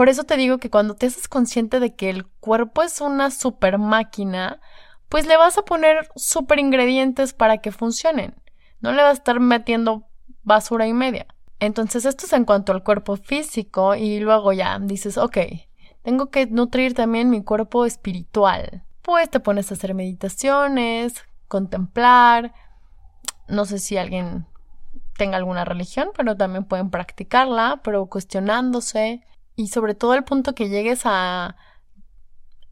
por 0.00 0.08
eso 0.08 0.24
te 0.24 0.38
digo 0.38 0.56
que 0.56 0.70
cuando 0.70 0.94
te 0.94 1.04
haces 1.04 1.28
consciente 1.28 1.78
de 1.78 1.94
que 1.94 2.08
el 2.08 2.24
cuerpo 2.26 2.82
es 2.82 3.02
una 3.02 3.30
super 3.30 3.76
máquina, 3.76 4.58
pues 5.10 5.26
le 5.26 5.36
vas 5.36 5.58
a 5.58 5.62
poner 5.66 6.08
super 6.16 6.58
ingredientes 6.58 7.34
para 7.34 7.58
que 7.58 7.70
funcionen. 7.70 8.34
No 8.80 8.92
le 8.92 9.02
vas 9.02 9.10
a 9.10 9.18
estar 9.18 9.40
metiendo 9.40 10.08
basura 10.42 10.86
y 10.86 10.94
media. 10.94 11.26
Entonces 11.58 12.06
esto 12.06 12.24
es 12.24 12.32
en 12.32 12.46
cuanto 12.46 12.72
al 12.72 12.82
cuerpo 12.82 13.16
físico 13.16 13.94
y 13.94 14.20
luego 14.20 14.54
ya 14.54 14.78
dices, 14.78 15.18
ok, 15.18 15.36
tengo 16.00 16.30
que 16.30 16.46
nutrir 16.46 16.94
también 16.94 17.28
mi 17.28 17.44
cuerpo 17.44 17.84
espiritual. 17.84 18.82
Pues 19.02 19.28
te 19.28 19.38
pones 19.38 19.70
a 19.70 19.74
hacer 19.74 19.92
meditaciones, 19.92 21.26
contemplar. 21.46 22.54
No 23.48 23.66
sé 23.66 23.78
si 23.78 23.98
alguien 23.98 24.46
tenga 25.18 25.36
alguna 25.36 25.66
religión, 25.66 26.08
pero 26.16 26.38
también 26.38 26.64
pueden 26.64 26.88
practicarla, 26.88 27.82
pero 27.84 28.06
cuestionándose, 28.06 29.26
y 29.60 29.66
sobre 29.66 29.94
todo 29.94 30.14
el 30.14 30.24
punto 30.24 30.54
que 30.54 30.70
llegues 30.70 31.02
a 31.04 31.54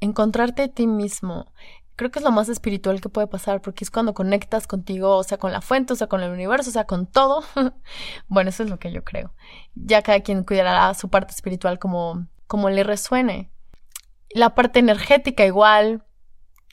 encontrarte 0.01 0.63
a 0.63 0.69
ti 0.69 0.87
mismo. 0.87 1.53
Creo 1.97 2.11
que 2.11 2.19
es 2.19 2.25
lo 2.25 2.31
más 2.31 2.49
espiritual 2.49 3.03
que 3.03 3.11
puede 3.11 3.27
pasar 3.27 3.61
porque 3.61 3.85
es 3.85 3.91
cuando 3.91 4.15
conectas 4.15 4.67
contigo, 4.67 5.17
o 5.17 5.23
sea, 5.23 5.37
con 5.37 5.53
la 5.53 5.61
fuente, 5.61 5.93
o 5.93 5.97
sea, 5.97 6.07
con 6.07 6.23
el 6.23 6.33
universo, 6.33 6.71
o 6.71 6.73
sea, 6.73 6.85
con 6.85 7.07
todo. 7.07 7.45
bueno, 8.29 8.49
eso 8.49 8.63
es 8.63 8.71
lo 8.71 8.79
que 8.79 8.91
yo 8.91 9.05
creo. 9.05 9.35
Ya 9.75 10.01
cada 10.01 10.21
quien 10.21 10.45
cuidará 10.45 10.95
su 10.95 11.11
parte 11.11 11.35
espiritual 11.35 11.79
como, 11.79 12.27
como 12.47 12.71
le 12.71 12.85
resuene. 12.85 13.51
La 14.31 14.55
parte 14.55 14.79
energética 14.79 15.45
igual. 15.45 16.07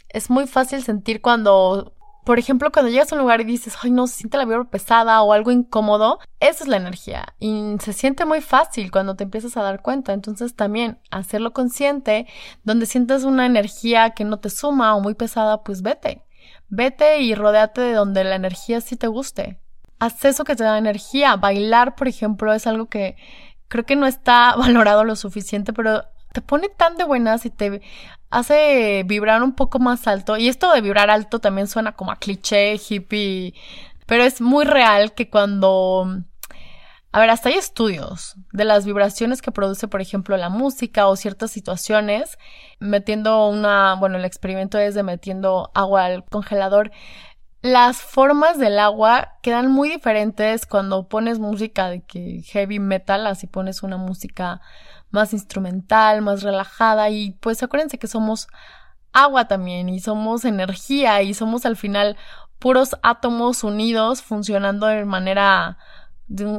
Es 0.08 0.30
muy 0.30 0.48
fácil 0.48 0.82
sentir 0.82 1.22
cuando 1.22 1.94
por 2.26 2.40
ejemplo, 2.40 2.72
cuando 2.72 2.92
llegas 2.92 3.12
a 3.12 3.16
un 3.16 3.22
lugar 3.22 3.40
y 3.42 3.44
dices, 3.44 3.78
ay, 3.82 3.92
no, 3.92 4.08
se 4.08 4.18
siente 4.18 4.38
la 4.38 4.46
vibra 4.46 4.64
pesada 4.66 5.22
o 5.22 5.32
algo 5.32 5.52
incómodo, 5.52 6.20
esa 6.40 6.64
es 6.64 6.68
la 6.68 6.78
energía. 6.78 7.36
Y 7.40 7.76
se 7.80 7.94
siente 7.94 8.26
muy 8.26 8.42
fácil 8.42 8.90
cuando 8.90 9.16
te 9.16 9.24
empiezas 9.24 9.56
a 9.58 9.62
dar 9.62 9.84
cuenta. 9.84 10.12
Entonces, 10.12 10.56
también 10.56 11.00
hacerlo 11.12 11.54
consciente, 11.54 12.26
donde 12.64 12.88
sientes 12.88 13.24
una 13.24 13.46
energía 13.46 14.10
que 14.12 14.26
no 14.26 14.40
te 14.40 14.50
suma 14.50 14.96
o 14.96 15.02
muy 15.02 15.14
pesada, 15.14 15.64
pues 15.64 15.84
vete. 15.84 16.24
Vete 16.68 17.22
y 17.22 17.36
rodéate 17.36 17.82
de 17.82 17.94
donde 17.94 18.24
la 18.24 18.36
energía 18.36 18.82
sí 18.82 18.96
te 18.96 19.08
guste. 19.08 19.60
Haz 20.00 20.26
eso 20.26 20.44
que 20.44 20.56
te 20.56 20.64
da 20.64 20.80
energía. 20.80 21.36
Bailar, 21.36 21.96
por 21.96 22.08
ejemplo, 22.08 22.54
es 22.54 22.66
algo 22.66 22.88
que 22.88 23.16
creo 23.68 23.86
que 23.86 23.96
no 23.96 24.08
está 24.08 24.56
valorado 24.58 25.04
lo 25.04 25.16
suficiente, 25.16 25.74
pero 25.74 26.04
te 26.36 26.42
pone 26.42 26.68
tan 26.68 26.98
de 26.98 27.06
buenas 27.06 27.46
y 27.46 27.50
te 27.50 27.82
hace 28.30 29.04
vibrar 29.06 29.42
un 29.42 29.56
poco 29.56 29.80
más 29.80 30.06
alto. 30.06 30.36
Y 30.36 30.50
esto 30.50 30.70
de 30.74 30.82
vibrar 30.82 31.10
alto 31.10 31.40
también 31.40 31.68
suena 31.68 31.94
como 31.94 32.12
a 32.12 32.18
cliché, 32.18 32.76
hippie, 32.76 33.54
pero 34.06 34.24
es 34.24 34.42
muy 34.42 34.66
real 34.66 35.14
que 35.14 35.30
cuando... 35.30 36.24
A 37.14 37.20
ver, 37.22 37.30
hasta 37.30 37.48
hay 37.48 37.56
estudios 37.56 38.36
de 38.52 38.66
las 38.66 38.86
vibraciones 38.86 39.42
que 39.42 39.54
produce, 39.54 39.88
por 39.88 40.02
ejemplo, 40.02 40.36
la 40.36 40.50
música 40.50 41.08
o 41.08 41.16
ciertas 41.16 41.52
situaciones, 41.52 42.38
metiendo 42.80 43.48
una, 43.48 43.96
bueno, 43.96 44.18
el 44.18 44.26
experimento 44.26 44.78
es 44.78 44.94
de 44.96 45.04
metiendo 45.04 45.72
agua 45.74 46.04
al 46.04 46.26
congelador. 46.26 46.92
Las 47.62 48.02
formas 48.02 48.60
del 48.60 48.78
agua 48.80 49.38
quedan 49.42 49.72
muy 49.72 49.88
diferentes 49.88 50.66
cuando 50.66 51.08
pones 51.08 51.40
música 51.40 51.90
de 51.90 52.02
que 52.02 52.42
heavy 52.48 52.80
metal, 52.80 53.26
así 53.26 53.48
pones 53.48 53.82
una 53.82 53.96
música 53.96 54.60
más 55.16 55.34
instrumental, 55.34 56.22
más 56.22 56.44
relajada 56.44 57.10
y 57.10 57.32
pues 57.40 57.64
acuérdense 57.64 57.98
que 57.98 58.08
somos 58.08 58.48
agua 59.14 59.48
también 59.48 59.90
y 59.90 60.00
somos 60.00 60.46
energía 60.46 61.22
y 61.24 61.34
somos 61.34 61.66
al 61.66 61.78
final 61.78 62.18
puros 62.60 62.96
átomos 63.02 63.64
unidos 63.64 64.22
funcionando 64.22 64.88
de 64.88 65.06
manera 65.06 65.78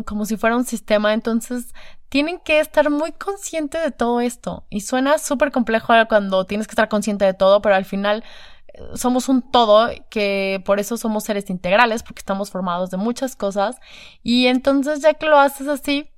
como 0.05 0.25
si 0.25 0.37
fuera 0.37 0.57
un 0.57 0.65
sistema, 0.65 1.13
entonces 1.13 1.75
tienen 2.09 2.39
que 2.39 2.61
estar 2.61 2.89
muy 2.89 3.11
conscientes 3.13 3.83
de 3.83 3.91
todo 3.91 4.21
esto. 4.21 4.65
Y 4.71 4.83
suena 4.83 5.19
súper 5.19 5.51
complejo 5.51 5.93
cuando 6.09 6.45
tienes 6.47 6.69
que 6.69 6.73
estar 6.73 6.89
consciente 6.89 7.25
de 7.25 7.35
todo, 7.35 7.61
pero 7.63 7.75
al 7.75 7.85
final 7.85 8.23
eh, 8.69 8.81
somos 8.95 9.29
un 9.29 9.43
todo 9.43 9.91
que 10.09 10.63
por 10.65 10.79
eso 10.79 10.97
somos 10.97 11.25
seres 11.25 11.51
integrales 11.51 12.05
porque 12.05 12.21
estamos 12.21 12.51
formados 12.51 12.91
de 12.91 12.97
muchas 12.97 13.35
cosas. 13.35 13.77
Y 14.23 14.47
entonces 14.47 15.01
ya 15.01 15.15
que 15.15 15.27
lo 15.27 15.39
haces 15.39 15.67
así 15.67 16.11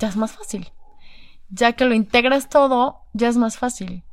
ya 0.00 0.08
es 0.08 0.16
más 0.16 0.32
fácil 0.32 0.72
ya 1.48 1.72
que 1.72 1.84
lo 1.84 1.94
integras 1.94 2.48
todo, 2.48 3.00
ya 3.12 3.28
es 3.28 3.36
más 3.36 3.56
fácil. 3.56 4.04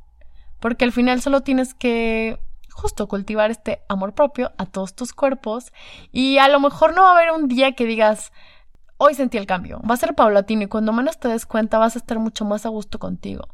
Porque 0.60 0.84
al 0.84 0.92
final 0.92 1.20
solo 1.20 1.42
tienes 1.42 1.74
que 1.74 2.40
justo 2.70 3.08
cultivar 3.08 3.50
este 3.50 3.80
amor 3.88 4.14
propio 4.14 4.52
a 4.58 4.66
todos 4.66 4.94
tus 4.94 5.12
cuerpos 5.12 5.72
y 6.12 6.38
a 6.38 6.48
lo 6.48 6.60
mejor 6.60 6.94
no 6.94 7.02
va 7.02 7.10
a 7.10 7.12
haber 7.16 7.32
un 7.32 7.48
día 7.48 7.72
que 7.72 7.86
digas, 7.86 8.32
hoy 8.98 9.14
sentí 9.14 9.38
el 9.38 9.46
cambio, 9.46 9.80
va 9.88 9.94
a 9.94 9.98
ser 9.98 10.14
paulatino 10.14 10.62
y 10.62 10.66
cuando 10.66 10.92
menos 10.92 11.18
te 11.18 11.28
des 11.28 11.46
cuenta 11.46 11.78
vas 11.78 11.96
a 11.96 11.98
estar 11.98 12.18
mucho 12.18 12.44
más 12.44 12.66
a 12.66 12.68
gusto 12.68 12.98
contigo. 12.98 13.48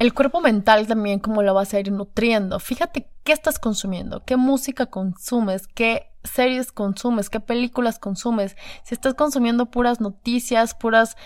El 0.00 0.12
cuerpo 0.12 0.40
mental 0.40 0.88
también 0.88 1.20
como 1.20 1.42
lo 1.42 1.54
vas 1.54 1.72
a 1.72 1.78
ir 1.78 1.92
nutriendo. 1.92 2.58
Fíjate 2.58 3.08
qué 3.22 3.32
estás 3.32 3.60
consumiendo, 3.60 4.24
qué 4.24 4.36
música 4.36 4.86
consumes, 4.86 5.68
qué 5.68 6.10
series 6.24 6.72
consumes, 6.72 7.30
qué 7.30 7.38
películas 7.38 8.00
consumes. 8.00 8.56
Si 8.82 8.94
estás 8.94 9.14
consumiendo 9.14 9.66
puras 9.66 10.00
noticias, 10.00 10.74
puras 10.74 11.16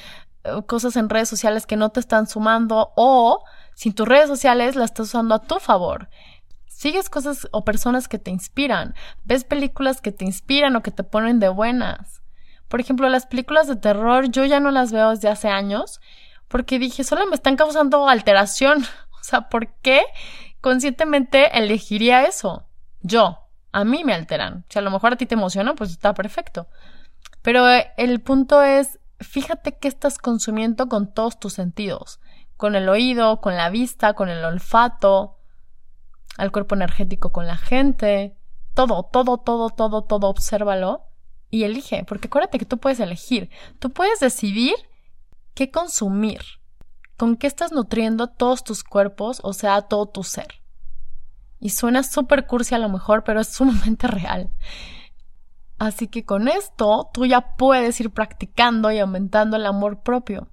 cosas 0.67 0.97
en 0.97 1.09
redes 1.09 1.29
sociales 1.29 1.67
que 1.67 1.77
no 1.77 1.91
te 1.91 2.01
están 2.01 2.27
sumando 2.27 2.93
o 2.97 3.45
si 3.75 3.93
tus 3.93 4.09
redes 4.09 4.29
sociales 4.29 4.77
las 4.77 4.91
estás 4.91 5.09
usando 5.09 5.35
a 5.35 5.43
tu 5.43 5.57
favor. 5.61 6.09
Sigues 6.67 7.11
cosas 7.11 7.49
o 7.51 7.65
personas 7.65 8.09
que 8.09 8.19
te 8.19 8.31
inspiran, 8.31 8.95
ves 9.25 9.45
películas 9.45 10.01
que 10.01 10.13
te 10.13 10.25
inspiran 10.25 10.77
o 10.77 10.83
que 10.83 10.91
te 10.91 11.05
ponen 11.05 11.41
de 11.41 11.49
buenas. 11.49 12.23
Por 12.69 12.81
ejemplo, 12.81 13.09
las 13.09 13.27
películas 13.27 13.67
de 13.67 13.77
terror 13.77 14.31
yo 14.31 14.45
ya 14.45 14.61
no 14.61 14.71
las 14.71 14.93
veo 14.93 15.11
desde 15.11 15.29
hace 15.29 15.49
años 15.49 16.01
porque 16.49 16.79
dije, 16.79 17.05
solo 17.05 17.27
me 17.27 17.35
están 17.35 17.57
causando 17.57 18.09
alteración. 18.09 18.85
O 19.21 19.25
sea, 19.29 19.49
¿por 19.51 19.75
qué 19.83 20.03
conscientemente 20.63 21.59
elegiría 21.59 22.25
eso? 22.25 22.67
Yo, 23.03 23.41
a 23.73 23.85
mí 23.85 24.05
me 24.05 24.15
alteran. 24.15 24.65
Si 24.71 24.79
a 24.79 24.83
lo 24.83 24.91
mejor 24.91 25.13
a 25.13 25.17
ti 25.17 25.27
te 25.27 25.35
emociona, 25.35 25.75
pues 25.75 25.91
está 25.91 26.15
perfecto. 26.15 26.69
Pero 27.43 27.69
eh, 27.69 27.91
el 27.97 28.21
punto 28.21 28.63
es 28.63 28.99
fíjate 29.21 29.79
qué 29.79 29.89
estás 29.89 30.19
consumiendo 30.19 30.89
con 30.89 31.13
todos 31.13 31.39
tus 31.39 31.55
sentidos, 31.55 32.21
con 32.57 32.75
el 32.75 32.89
oído, 32.89 33.41
con 33.41 33.57
la 33.57 33.71
vista, 33.71 34.15
con 34.15 34.29
el 34.29 34.45
olfato, 34.45 35.39
al 36.37 36.53
cuerpo 36.53 36.77
energético 36.77 37.31
con 37.31 37.47
la 37.47 37.57
gente, 37.57 38.37
todo, 38.75 39.03
todo, 39.03 39.39
todo, 39.39 39.71
todo, 39.71 40.03
todo, 40.05 40.29
obsérvalo 40.29 41.03
y 41.51 41.65
elige, 41.65 42.05
porque 42.05 42.29
acuérdate 42.29 42.59
que 42.59 42.65
tú 42.65 42.79
puedes 42.79 43.01
elegir, 43.01 43.51
tú 43.81 43.91
puedes 43.91 44.21
decidir 44.21 44.75
qué 45.55 45.71
consumir, 45.71 46.41
con 47.17 47.37
qué 47.37 47.49
estás 47.49 47.73
nutriendo 47.73 48.29
todos 48.29 48.63
tus 48.63 48.85
cuerpos, 48.85 49.41
o 49.43 49.53
sea, 49.53 49.83
todo 49.83 50.07
tu 50.07 50.23
ser. 50.23 50.63
Y 51.59 51.71
suena 51.71 52.05
súper 52.05 52.47
cursi 52.47 52.77
a 52.77 52.79
lo 52.79 52.89
mejor, 52.89 53.25
pero 53.25 53.41
es 53.41 53.49
sumamente 53.49 54.07
real. 54.07 54.51
Así 55.79 56.09
que 56.09 56.25
con 56.25 56.49
esto 56.49 57.11
tú 57.13 57.27
ya 57.27 57.57
puedes 57.57 58.01
ir 58.01 58.11
practicando 58.11 58.91
y 58.91 58.99
aumentando 58.99 59.57
el 59.57 59.67
amor 59.67 60.03
propio. 60.03 60.49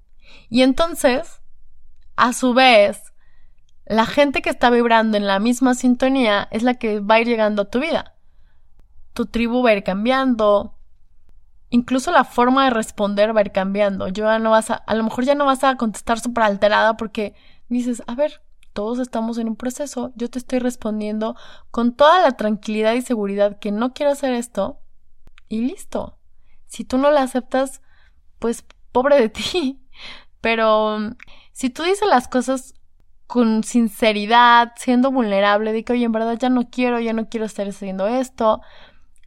Y 0.50 0.62
entonces, 0.62 1.42
a 2.16 2.34
su 2.34 2.54
vez, 2.54 3.14
la 3.86 4.06
gente 4.06 4.42
que 4.42 4.50
está 4.50 4.70
vibrando 4.70 5.18
en 5.18 5.28
la 5.28 5.40
misma 5.40 5.74
sintonía 5.74 6.48
es 6.52 6.64
la 6.64 6.76
que 6.76 7.00
va 7.00 7.16
a 7.16 7.20
ir 7.22 7.28
llegando 7.28 7.64
a 7.64 7.70
tu 7.70 7.80
vida. 7.80 8.16
Tu 9.14 9.26
tribu 9.26 9.64
va 9.64 9.72
a 9.72 9.74
ir 9.74 9.84
cambiando. 9.84 10.78
Incluso 11.70 12.12
la 12.12 12.24
forma 12.24 12.66
de 12.66 12.70
responder 12.70 13.36
va 13.36 13.40
a 13.40 13.44
ir 13.46 13.52
cambiando. 13.52 14.08
Yo 14.10 14.26
ya 14.26 14.40
no 14.40 14.52
vas 14.52 14.70
a, 14.70 14.76
a 14.76 14.94
lo 14.94 15.04
mejor 15.04 15.26
ya 15.26 15.36
no 15.36 15.46
vas 15.46 15.64
a 15.64 15.76
contestar 15.78 16.20
súper 16.20 16.44
alterada 16.44 16.98
porque 16.98 17.34
dices, 17.68 18.04
a 18.08 18.16
ver, 18.16 18.42
todos 18.74 19.00
estamos 19.00 19.38
en 19.38 19.48
un 19.48 19.56
proceso, 19.56 20.12
yo 20.16 20.30
te 20.30 20.38
estoy 20.38 20.60
respondiendo 20.60 21.36
con 21.72 21.96
toda 21.96 22.22
la 22.22 22.32
tranquilidad 22.34 22.94
y 22.94 23.02
seguridad 23.02 23.58
que 23.58 23.72
no 23.72 23.94
quiero 23.94 24.12
hacer 24.12 24.34
esto, 24.34 24.82
y 25.50 25.62
listo. 25.62 26.18
Si 26.66 26.84
tú 26.84 26.98
no 26.98 27.12
la 27.12 27.24
aceptas, 27.24 27.82
pues 28.40 28.66
pobre 28.92 29.20
de 29.20 29.30
ti. 29.30 29.82
Pero 30.42 31.00
si 31.52 31.70
tú 31.70 31.84
dices 31.84 32.08
las 32.08 32.28
cosas 32.28 32.74
con 33.28 33.64
sinceridad, 33.64 34.74
siendo 34.76 35.12
vulnerable, 35.12 35.74
de 35.74 35.84
que, 35.84 35.94
oye, 35.94 36.06
en 36.06 36.12
verdad 36.12 36.38
ya 36.38 36.50
no 36.50 36.70
quiero, 36.70 37.00
ya 37.00 37.14
no 37.14 37.28
quiero 37.28 37.46
estar 37.46 37.68
haciendo 37.68 38.08
esto, 38.08 38.62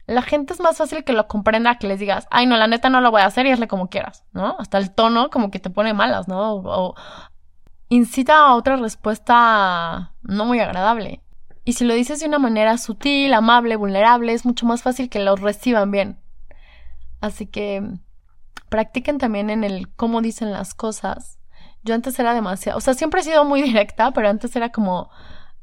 la 0.09 0.23
gente 0.23 0.53
es 0.53 0.59
más 0.59 0.77
fácil 0.77 1.03
que 1.03 1.13
lo 1.13 1.27
comprenda 1.27 1.77
que 1.77 1.87
les 1.87 1.99
digas, 1.99 2.27
ay, 2.31 2.47
no, 2.47 2.57
la 2.57 2.67
neta 2.67 2.89
no 2.89 2.99
lo 2.99 3.11
voy 3.11 3.21
a 3.21 3.25
hacer 3.25 3.45
y 3.45 3.51
hazle 3.51 3.67
como 3.67 3.89
quieras, 3.89 4.25
¿no? 4.33 4.55
Hasta 4.57 4.79
el 4.79 4.91
tono 4.91 5.29
como 5.29 5.51
que 5.51 5.59
te 5.59 5.69
pone 5.69 5.93
malas, 5.93 6.27
¿no? 6.27 6.55
O, 6.55 6.95
incita 7.89 8.37
a 8.37 8.55
otra 8.55 8.75
respuesta 8.77 10.13
no 10.23 10.45
muy 10.45 10.59
agradable. 10.59 11.21
Y 11.69 11.73
si 11.73 11.85
lo 11.85 11.93
dices 11.93 12.19
de 12.19 12.25
una 12.25 12.39
manera 12.39 12.79
sutil, 12.79 13.31
amable, 13.31 13.75
vulnerable, 13.75 14.33
es 14.33 14.43
mucho 14.43 14.65
más 14.65 14.81
fácil 14.81 15.07
que 15.07 15.19
lo 15.19 15.35
reciban 15.35 15.91
bien. 15.91 16.19
Así 17.21 17.45
que 17.45 17.87
practiquen 18.69 19.19
también 19.19 19.51
en 19.51 19.63
el 19.63 19.87
cómo 19.93 20.23
dicen 20.23 20.51
las 20.51 20.73
cosas. 20.73 21.37
Yo 21.83 21.93
antes 21.93 22.17
era 22.17 22.33
demasiado, 22.33 22.79
o 22.79 22.81
sea, 22.81 22.95
siempre 22.95 23.21
he 23.21 23.23
sido 23.23 23.45
muy 23.45 23.61
directa, 23.69 24.09
pero 24.13 24.29
antes 24.29 24.55
era 24.55 24.71
como 24.71 25.11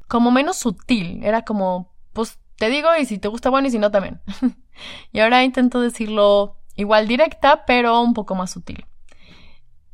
como 0.07 0.31
menos 0.31 0.55
sutil, 0.55 1.21
era 1.25 1.41
como 1.41 1.93
pues 2.13 2.39
te 2.55 2.69
digo 2.69 2.87
y 2.97 3.03
si 3.03 3.17
te 3.17 3.27
gusta 3.27 3.49
bueno 3.49 3.67
y 3.67 3.71
si 3.71 3.77
no 3.77 3.91
también. 3.91 4.21
y 5.11 5.19
ahora 5.19 5.43
intento 5.43 5.81
decirlo 5.81 6.55
igual 6.77 7.09
directa, 7.09 7.65
pero 7.65 7.99
un 7.99 8.13
poco 8.13 8.33
más 8.33 8.51
sutil. 8.51 8.85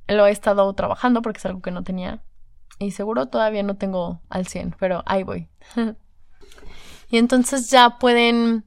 Lo 0.07 0.27
he 0.27 0.31
estado 0.31 0.71
trabajando 0.75 1.23
porque 1.23 1.39
es 1.39 1.45
algo 1.47 1.63
que 1.63 1.71
no 1.71 1.81
tenía 1.83 2.21
y 2.77 2.91
seguro 2.91 3.29
todavía 3.29 3.63
no 3.63 3.77
tengo 3.77 4.21
al 4.29 4.45
100, 4.45 4.75
pero 4.77 5.01
ahí 5.07 5.23
voy. 5.23 5.49
Y 7.13 7.19
entonces 7.19 7.69
ya 7.69 7.99
pueden, 7.99 8.65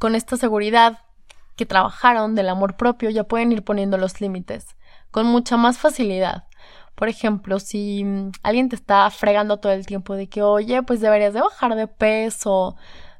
con 0.00 0.16
esta 0.16 0.36
seguridad 0.36 0.98
que 1.54 1.64
trabajaron 1.64 2.34
del 2.34 2.48
amor 2.48 2.76
propio, 2.76 3.08
ya 3.08 3.22
pueden 3.22 3.52
ir 3.52 3.62
poniendo 3.62 3.98
los 3.98 4.20
límites 4.20 4.66
con 5.12 5.26
mucha 5.26 5.56
más 5.56 5.78
facilidad. 5.78 6.48
Por 6.96 7.08
ejemplo, 7.08 7.60
si 7.60 8.02
mm, 8.02 8.32
alguien 8.42 8.68
te 8.68 8.74
está 8.74 9.08
fregando 9.10 9.58
todo 9.58 9.70
el 9.70 9.86
tiempo 9.86 10.16
de 10.16 10.28
que, 10.28 10.42
oye, 10.42 10.82
pues 10.82 11.00
deberías 11.00 11.34
de 11.34 11.40
bajar 11.42 11.76
de 11.76 11.86
peso, 11.86 12.74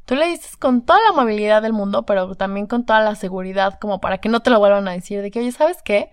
tú 0.07 0.17
le 0.17 0.27
dices 0.27 0.57
con 0.57 0.85
toda 0.85 0.99
la 1.05 1.11
amabilidad 1.11 1.63
del 1.63 1.73
mundo, 1.73 2.05
pero 2.05 2.35
también 2.35 2.67
con 2.67 2.85
toda 2.85 3.01
la 3.01 3.15
seguridad, 3.15 3.79
como 3.79 4.01
para 4.01 4.19
que 4.19 4.29
no 4.29 4.41
te 4.41 4.51
lo 4.51 4.59
vuelvan 4.59 4.89
a 4.89 4.91
decir, 4.91 5.23
de 5.23 5.31
que, 5.31 5.39
oye, 5.39 5.53
¿sabes 5.53 5.83
qué? 5.85 6.11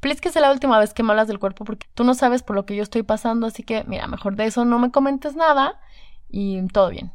Please 0.00 0.20
que 0.20 0.30
sea 0.30 0.42
la 0.42 0.52
última 0.52 0.78
vez 0.78 0.92
que 0.92 1.02
me 1.02 1.12
hablas 1.12 1.28
del 1.28 1.38
cuerpo 1.38 1.64
porque 1.64 1.86
tú 1.94 2.04
no 2.04 2.12
sabes 2.12 2.42
por 2.42 2.56
lo 2.56 2.66
que 2.66 2.76
yo 2.76 2.82
estoy 2.82 3.04
pasando, 3.04 3.46
así 3.46 3.62
que, 3.62 3.84
mira, 3.84 4.06
mejor 4.06 4.36
de 4.36 4.44
eso 4.44 4.66
no 4.66 4.78
me 4.78 4.90
comentes 4.90 5.34
nada 5.34 5.80
y 6.28 6.60
todo 6.66 6.90
bien. 6.90 7.14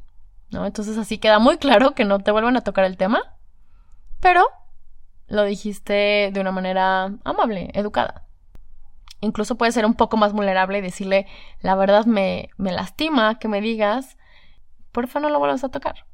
¿No? 0.55 0.65
Entonces 0.65 0.97
así 0.97 1.19
queda 1.19 1.37
muy 1.37 1.57
claro 1.57 1.93
que 1.93 2.05
no 2.05 2.19
te 2.19 2.31
vuelven 2.31 2.57
a 2.57 2.61
tocar 2.61 2.85
el 2.85 2.97
tema, 2.97 3.21
pero 4.19 4.43
lo 5.27 5.43
dijiste 5.43 6.31
de 6.33 6.39
una 6.39 6.51
manera 6.51 7.11
amable, 7.23 7.69
educada. 7.73 8.25
Incluso 9.21 9.55
puede 9.55 9.71
ser 9.71 9.85
un 9.85 9.93
poco 9.93 10.17
más 10.17 10.33
vulnerable 10.33 10.79
y 10.79 10.81
decirle, 10.81 11.27
la 11.61 11.75
verdad 11.75 12.05
me, 12.05 12.49
me 12.57 12.71
lastima 12.71 13.37
que 13.39 13.47
me 13.47 13.61
digas, 13.61 14.17
porfa 14.91 15.19
no 15.19 15.29
lo 15.29 15.39
vuelvas 15.39 15.63
a 15.63 15.69
tocar. 15.69 16.05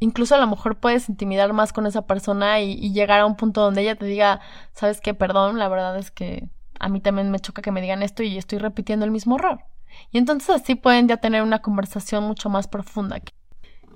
Incluso 0.00 0.36
a 0.36 0.38
lo 0.38 0.46
mejor 0.46 0.78
puedes 0.78 1.08
intimidar 1.08 1.52
más 1.52 1.72
con 1.72 1.86
esa 1.86 2.06
persona 2.06 2.60
y, 2.60 2.72
y 2.72 2.92
llegar 2.92 3.20
a 3.20 3.26
un 3.26 3.36
punto 3.36 3.60
donde 3.62 3.82
ella 3.82 3.96
te 3.96 4.06
diga, 4.06 4.40
sabes 4.72 5.00
qué, 5.00 5.14
perdón, 5.14 5.58
la 5.58 5.68
verdad 5.68 5.96
es 5.98 6.10
que 6.10 6.48
a 6.78 6.88
mí 6.88 7.00
también 7.00 7.30
me 7.30 7.40
choca 7.40 7.62
que 7.62 7.72
me 7.72 7.80
digan 7.80 8.02
esto 8.02 8.22
y 8.22 8.38
estoy 8.38 8.58
repitiendo 8.58 9.04
el 9.04 9.10
mismo 9.10 9.36
error. 9.36 9.64
Y 10.10 10.18
entonces 10.18 10.50
así 10.50 10.74
pueden 10.74 11.08
ya 11.08 11.16
tener 11.18 11.42
una 11.42 11.60
conversación 11.60 12.24
mucho 12.24 12.48
más 12.48 12.68
profunda. 12.68 13.20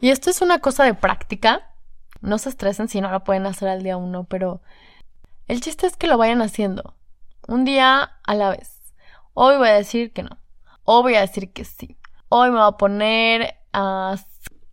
Y 0.02 0.10
esto 0.10 0.30
es 0.30 0.42
una 0.42 0.58
cosa 0.58 0.82
de 0.82 0.94
práctica. 0.94 1.70
No 2.20 2.36
se 2.38 2.48
estresen 2.48 2.88
si 2.88 3.00
no 3.00 3.08
lo 3.12 3.22
pueden 3.22 3.46
hacer 3.46 3.68
al 3.68 3.84
día 3.84 3.96
uno, 3.96 4.24
pero 4.24 4.60
el 5.46 5.60
chiste 5.60 5.86
es 5.86 5.96
que 5.96 6.08
lo 6.08 6.18
vayan 6.18 6.42
haciendo. 6.42 6.96
Un 7.46 7.64
día 7.64 8.10
a 8.26 8.34
la 8.34 8.50
vez. 8.50 8.80
Hoy 9.32 9.56
voy 9.58 9.68
a 9.68 9.74
decir 9.74 10.12
que 10.12 10.24
no. 10.24 10.38
Hoy 10.82 11.02
voy 11.02 11.14
a 11.14 11.20
decir 11.20 11.52
que 11.52 11.64
sí. 11.64 11.96
Hoy 12.28 12.50
me 12.50 12.56
voy 12.56 12.66
a 12.66 12.72
poner 12.72 13.54
a 13.72 14.16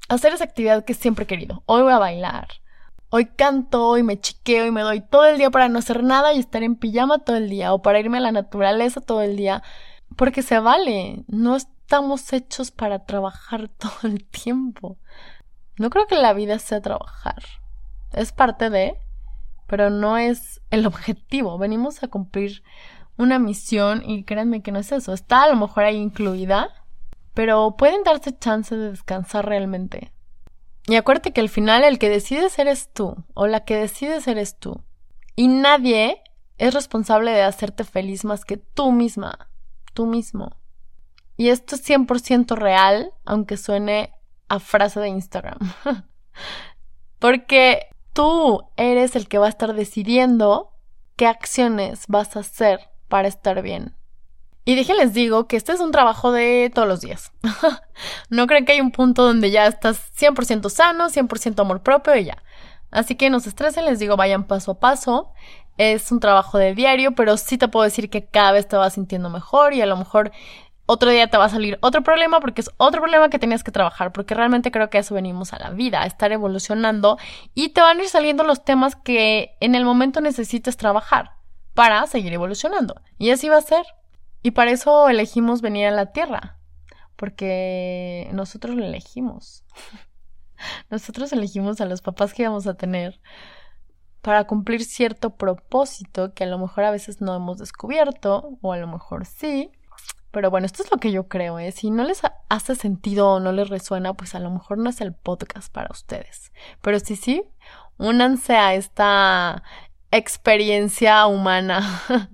hacer 0.07 0.33
esa 0.33 0.45
actividad 0.45 0.83
que 0.83 0.95
siempre 0.95 1.25
he 1.25 1.27
querido. 1.27 1.61
Hoy 1.67 1.83
voy 1.83 1.93
a 1.93 1.99
bailar. 1.99 2.47
Hoy 3.11 3.25
canto 3.27 3.99
y 3.99 4.03
me 4.03 4.19
chiqueo 4.19 4.65
y 4.65 4.71
me 4.71 4.81
doy 4.81 5.01
todo 5.01 5.27
el 5.27 5.37
día 5.37 5.51
para 5.51 5.69
no 5.69 5.77
hacer 5.77 6.03
nada 6.03 6.33
y 6.33 6.39
estar 6.39 6.63
en 6.63 6.75
pijama 6.75 7.19
todo 7.19 7.35
el 7.35 7.51
día 7.51 7.71
o 7.73 7.83
para 7.83 7.99
irme 7.99 8.17
a 8.17 8.21
la 8.21 8.31
naturaleza 8.31 8.99
todo 8.99 9.21
el 9.21 9.35
día. 9.37 9.61
Porque 10.15 10.41
se 10.41 10.57
vale. 10.57 11.23
No 11.27 11.55
estamos 11.89 12.33
hechos 12.33 12.69
para 12.69 13.03
trabajar 13.05 13.67
todo 13.79 13.97
el 14.03 14.23
tiempo. 14.23 14.99
No 15.77 15.89
creo 15.89 16.05
que 16.05 16.13
la 16.13 16.33
vida 16.33 16.59
sea 16.59 16.81
trabajar. 16.81 17.43
Es 18.13 18.31
parte 18.31 18.69
de, 18.69 18.95
pero 19.65 19.89
no 19.89 20.15
es 20.19 20.61
el 20.69 20.85
objetivo. 20.85 21.57
Venimos 21.57 22.03
a 22.03 22.07
cumplir 22.07 22.61
una 23.17 23.39
misión 23.39 24.03
y 24.07 24.23
créanme 24.23 24.61
que 24.61 24.71
no 24.71 24.77
es 24.77 24.91
eso. 24.91 25.13
Está 25.13 25.41
a 25.41 25.49
lo 25.49 25.55
mejor 25.55 25.83
ahí 25.83 25.95
incluida, 25.95 26.69
pero 27.33 27.75
pueden 27.75 28.03
darse 28.03 28.37
chance 28.37 28.77
de 28.77 28.91
descansar 28.91 29.47
realmente. 29.47 30.11
Y 30.85 30.95
acuérdate 30.95 31.33
que 31.33 31.41
al 31.41 31.49
final 31.49 31.83
el 31.83 31.97
que 31.97 32.09
decides 32.09 32.59
eres 32.59 32.93
tú, 32.93 33.15
o 33.33 33.47
la 33.47 33.61
que 33.65 33.75
decides 33.75 34.27
eres 34.27 34.59
tú. 34.59 34.83
Y 35.35 35.47
nadie 35.47 36.21
es 36.59 36.75
responsable 36.75 37.31
de 37.31 37.41
hacerte 37.41 37.83
feliz 37.83 38.25
más 38.25 38.45
que 38.45 38.57
tú 38.57 38.91
misma, 38.91 39.49
tú 39.95 40.05
mismo. 40.05 40.59
Y 41.39 41.51
esto 41.51 41.75
es 41.75 41.89
100% 41.89 42.57
real, 42.57 43.13
aunque 43.23 43.55
suene 43.55 44.11
a 44.49 44.59
frase 44.59 44.99
de 44.99 45.07
Instagram. 45.07 45.57
Porque 47.17 47.87
tú 48.11 48.63
eres 48.75 49.15
el 49.15 49.29
que 49.29 49.37
va 49.37 49.45
a 49.45 49.49
estar 49.49 49.73
decidiendo 49.73 50.73
qué 51.15 51.27
acciones 51.27 52.03
vas 52.09 52.35
a 52.35 52.41
hacer 52.41 52.81
para 53.07 53.29
estar 53.29 53.61
bien. 53.61 53.95
Y 54.65 54.75
déjenles 54.75 55.13
digo 55.13 55.47
que 55.47 55.55
este 55.55 55.71
es 55.71 55.79
un 55.79 55.93
trabajo 55.93 56.33
de 56.33 56.69
todos 56.75 56.89
los 56.89 56.99
días. 56.99 57.31
no 58.29 58.45
creen 58.45 58.65
que 58.65 58.73
hay 58.73 58.81
un 58.81 58.91
punto 58.91 59.23
donde 59.23 59.49
ya 59.49 59.65
estás 59.65 60.11
100% 60.19 60.69
sano, 60.69 61.07
100% 61.07 61.57
amor 61.61 61.83
propio 61.83 62.17
y 62.17 62.25
ya. 62.25 62.43
Así 62.91 63.15
que 63.15 63.29
no 63.29 63.39
se 63.39 63.47
estresen, 63.47 63.85
les 63.85 63.99
digo, 63.99 64.17
vayan 64.17 64.43
paso 64.43 64.71
a 64.71 64.79
paso. 64.81 65.31
Es 65.77 66.11
un 66.11 66.19
trabajo 66.19 66.57
de 66.57 66.75
diario, 66.75 67.13
pero 67.15 67.37
sí 67.37 67.57
te 67.57 67.69
puedo 67.69 67.85
decir 67.85 68.09
que 68.09 68.25
cada 68.25 68.51
vez 68.51 68.67
te 68.67 68.75
vas 68.75 68.95
sintiendo 68.95 69.29
mejor 69.29 69.73
y 69.73 69.81
a 69.81 69.85
lo 69.85 69.95
mejor 69.95 70.33
otro 70.91 71.11
día 71.11 71.27
te 71.27 71.37
va 71.37 71.45
a 71.45 71.49
salir 71.49 71.77
otro 71.81 72.01
problema 72.01 72.39
porque 72.39 72.61
es 72.61 72.71
otro 72.77 73.01
problema 73.01 73.29
que 73.29 73.37
tenías 73.37 73.63
que 73.63 73.71
trabajar, 73.71 74.11
porque 74.11 74.33
realmente 74.33 74.71
creo 74.71 74.89
que 74.89 74.97
a 74.97 75.01
eso 75.01 75.13
venimos 75.13 75.53
a 75.53 75.59
la 75.59 75.69
vida, 75.69 76.01
a 76.01 76.07
estar 76.07 76.31
evolucionando 76.31 77.19
y 77.53 77.69
te 77.69 77.81
van 77.81 77.99
a 77.99 78.01
ir 78.01 78.09
saliendo 78.09 78.43
los 78.43 78.65
temas 78.65 78.95
que 78.95 79.55
en 79.59 79.75
el 79.75 79.85
momento 79.85 80.19
necesites 80.19 80.77
trabajar 80.77 81.33
para 81.75 82.07
seguir 82.07 82.33
evolucionando. 82.33 83.01
Y 83.19 83.29
así 83.29 83.49
va 83.49 83.57
a 83.57 83.61
ser. 83.61 83.85
Y 84.41 84.51
para 84.51 84.71
eso 84.71 85.07
elegimos 85.09 85.61
venir 85.61 85.85
a 85.85 85.91
la 85.91 86.07
Tierra, 86.07 86.57
porque 87.15 88.27
nosotros 88.33 88.75
lo 88.75 88.83
elegimos. 88.83 89.63
nosotros 90.89 91.31
elegimos 91.33 91.81
a 91.81 91.85
los 91.85 92.01
papás 92.01 92.33
que 92.33 92.41
íbamos 92.41 92.65
a 92.65 92.73
tener 92.73 93.21
para 94.21 94.45
cumplir 94.47 94.83
cierto 94.83 95.35
propósito 95.37 96.33
que 96.33 96.45
a 96.45 96.47
lo 96.47 96.57
mejor 96.57 96.85
a 96.85 96.91
veces 96.91 97.21
no 97.21 97.35
hemos 97.35 97.59
descubierto, 97.59 98.57
o 98.61 98.73
a 98.73 98.77
lo 98.77 98.87
mejor 98.87 99.27
sí. 99.27 99.71
Pero 100.31 100.51
bueno, 100.51 100.65
esto 100.65 100.83
es 100.83 100.91
lo 100.91 100.97
que 100.97 101.11
yo 101.11 101.27
creo, 101.27 101.57
¿eh? 101.57 101.71
Si 101.71 101.89
no 101.89 102.03
les 102.03 102.21
hace 102.49 102.75
sentido 102.75 103.29
o 103.29 103.39
no 103.39 103.51
les 103.51 103.69
resuena, 103.69 104.13
pues 104.13 104.35
a 104.35 104.39
lo 104.39 104.51
mejor 104.51 104.77
no 104.77 104.89
es 104.89 105.01
el 105.01 105.13
podcast 105.13 105.71
para 105.71 105.89
ustedes. 105.91 106.51
Pero 106.81 106.99
sí, 106.99 107.15
sí, 107.15 107.43
únanse 107.97 108.55
a 108.55 108.75
esta 108.75 109.63
experiencia 110.11 111.25
humana 111.25 112.01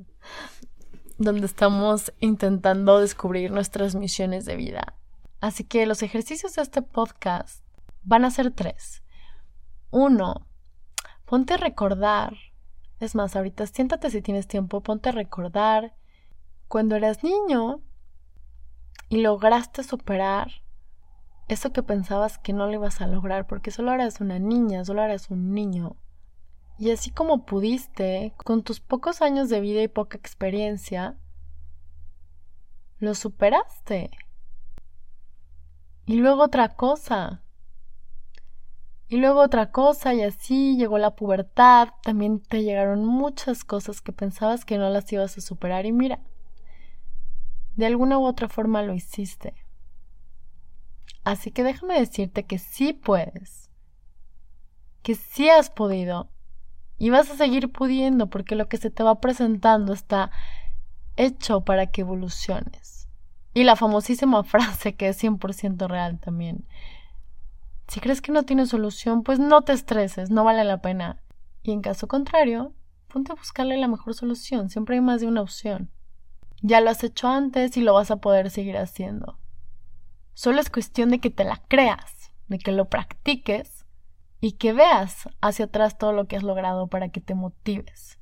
donde 1.18 1.46
estamos 1.46 2.14
intentando 2.20 3.00
descubrir 3.00 3.52
nuestras 3.52 3.96
misiones 3.96 4.46
de 4.46 4.58
vida. 4.58 4.96
Así 5.40 5.64
que 5.64 5.86
los 5.86 6.04
ejercicios 6.04 6.56
de 6.56 6.64
este 6.64 6.82
podcast 6.82 7.64
van 8.04 8.26
a 8.26 8.32
ser 8.32 8.52
tres. 8.52 9.04
Uno, 9.92 10.48
ponte 11.26 11.54
a 11.54 11.58
recordar. 11.58 12.36
Es 13.00 13.16
más, 13.16 13.36
ahorita 13.36 13.66
siéntate 13.68 14.10
si 14.10 14.22
tienes 14.22 14.48
tiempo, 14.48 14.82
ponte 14.82 15.10
a 15.10 15.14
recordar 15.14 15.94
cuando 16.68 16.96
eras 16.96 17.24
niño 17.24 17.82
y 19.10 19.22
lograste 19.22 19.84
superar 19.84 20.66
eso 21.48 21.72
que 21.72 21.84
pensabas 21.84 22.38
que 22.40 22.54
no 22.54 22.66
lo 22.66 22.74
ibas 22.74 23.02
a 23.02 23.08
lograr 23.08 23.46
porque 23.46 23.72
solo 23.72 23.94
eras 23.94 24.20
una 24.20 24.40
niña, 24.40 24.84
solo 24.84 25.04
eras 25.04 25.30
un 25.30 25.54
niño. 25.54 25.96
Y 26.78 26.92
así 26.92 27.12
como 27.12 27.46
pudiste, 27.46 28.34
con 28.38 28.64
tus 28.64 28.80
pocos 28.80 29.22
años 29.22 29.50
de 29.50 29.62
vida 29.62 29.82
y 29.82 29.88
poca 29.88 30.18
experiencia, 30.18 31.18
lo 33.00 33.16
superaste. 33.16 34.12
Y 36.06 36.16
luego 36.16 36.44
otra 36.44 36.76
cosa. 36.76 37.42
Y 39.08 39.18
luego 39.18 39.42
otra 39.42 39.72
cosa 39.72 40.16
y 40.16 40.24
así 40.24 40.78
llegó 40.78 40.98
la 40.98 41.16
pubertad, 41.16 41.90
también 42.02 42.40
te 42.42 42.64
llegaron 42.64 43.06
muchas 43.06 43.64
cosas 43.64 44.02
que 44.02 44.12
pensabas 44.12 44.66
que 44.66 44.80
no 44.80 44.90
las 44.90 45.12
ibas 45.14 45.38
a 45.38 45.42
superar 45.42 45.86
y 45.86 45.92
mira, 45.92 46.20
de 47.76 47.86
alguna 47.86 48.18
u 48.18 48.26
otra 48.26 48.50
forma 48.50 48.82
lo 48.82 48.94
hiciste. 48.94 49.54
Así 51.24 51.52
que 51.52 51.64
déjame 51.64 52.00
decirte 52.00 52.44
que 52.44 52.60
sí 52.60 52.94
puedes, 52.94 53.70
que 55.02 55.16
sí 55.16 55.50
has 55.50 55.70
podido 55.70 56.30
y 56.98 57.10
vas 57.10 57.30
a 57.30 57.36
seguir 57.36 57.72
pudiendo 57.72 58.28
porque 58.30 58.56
lo 58.56 58.68
que 58.68 58.78
se 58.78 58.90
te 58.90 59.04
va 59.04 59.20
presentando 59.20 59.94
está 59.94 60.32
hecho 61.18 61.62
para 61.62 61.88
que 61.88 62.02
evoluciones. 62.02 63.08
Y 63.54 63.64
la 63.64 63.76
famosísima 63.76 64.44
frase 64.46 64.96
que 64.96 65.10
es 65.10 65.24
100% 65.24 65.88
real 65.88 66.20
también. 66.20 66.66
Si 67.88 68.00
crees 68.00 68.22
que 68.22 68.32
no 68.32 68.44
tiene 68.44 68.66
solución, 68.66 69.24
pues 69.24 69.40
no 69.40 69.62
te 69.62 69.74
estreses, 69.74 70.30
no 70.30 70.44
vale 70.44 70.64
la 70.64 70.82
pena. 70.82 71.22
Y 71.64 71.72
en 71.72 71.82
caso 71.82 72.08
contrario, 72.08 72.74
ponte 73.08 73.32
a 73.32 73.36
buscarle 73.36 73.78
la 73.78 73.88
mejor 73.88 74.14
solución, 74.14 74.70
siempre 74.70 74.96
hay 74.96 75.02
más 75.02 75.22
de 75.22 75.28
una 75.28 75.42
opción. 75.42 75.90
Ya 76.62 76.82
lo 76.82 76.90
has 76.90 77.04
hecho 77.04 77.28
antes 77.28 77.78
y 77.78 77.82
lo 77.82 77.94
vas 77.94 78.12
a 78.12 78.18
poder 78.18 78.50
seguir 78.50 78.78
haciendo. 78.78 79.38
Solo 80.34 80.60
es 80.60 80.70
cuestión 80.70 81.12
de 81.12 81.20
que 81.20 81.30
te 81.30 81.44
la 81.44 81.62
creas, 81.68 82.32
de 82.48 82.58
que 82.58 82.72
lo 82.72 82.90
practiques 82.90 83.86
y 84.42 84.54
que 84.54 84.74
veas 84.74 85.30
hacia 85.42 85.66
atrás 85.66 85.98
todo 85.98 86.12
lo 86.12 86.28
que 86.28 86.36
has 86.36 86.44
logrado 86.44 86.88
para 86.88 87.10
que 87.10 87.22
te 87.22 87.36
motives. 87.36 88.20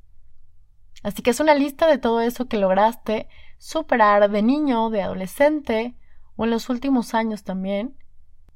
Así 1.03 1.21
que 1.21 1.31
es 1.31 1.39
una 1.39 1.55
lista 1.55 1.87
de 1.87 1.97
todo 1.97 2.21
eso 2.21 2.45
que 2.45 2.57
lograste 2.57 3.27
superar 3.57 4.29
de 4.29 4.41
niño, 4.41 4.89
de 4.89 5.01
adolescente 5.01 5.95
o 6.35 6.45
en 6.45 6.51
los 6.51 6.69
últimos 6.69 7.13
años 7.13 7.43
también, 7.43 7.97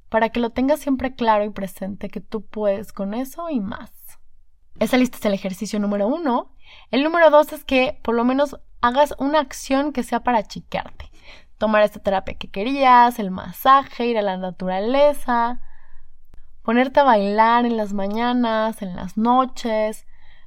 para 0.08 0.30
que 0.30 0.40
lo 0.40 0.50
tengas 0.50 0.80
siempre 0.80 1.14
claro 1.14 1.44
y 1.44 1.50
presente 1.50 2.08
que 2.08 2.20
tú 2.20 2.46
puedes 2.46 2.92
con 2.92 3.12
eso 3.12 3.50
y 3.50 3.60
más. 3.60 3.90
Esa 4.78 4.96
lista 4.96 5.18
es 5.18 5.24
el 5.24 5.34
ejercicio 5.34 5.78
número 5.80 6.06
uno. 6.06 6.54
El 6.90 7.02
número 7.02 7.30
dos 7.30 7.52
es 7.52 7.64
que 7.64 8.00
por 8.02 8.14
lo 8.14 8.24
menos 8.24 8.58
hagas 8.80 9.14
una 9.18 9.40
acción 9.40 9.92
que 9.92 10.02
sea 10.02 10.20
para 10.20 10.42
chiquearte. 10.42 11.10
Tomar 11.58 11.82
esta 11.82 12.00
terapia 12.00 12.34
que 12.34 12.50
querías, 12.50 13.18
el 13.18 13.30
masaje, 13.30 14.06
ir 14.06 14.18
a 14.18 14.22
la 14.22 14.36
naturaleza, 14.36 15.60
ponerte 16.62 17.00
a 17.00 17.04
bailar 17.04 17.66
en 17.66 17.76
las 17.76 17.92
mañanas, 17.92 18.80
en 18.82 18.94
las 18.94 19.16
noches, 19.16 20.06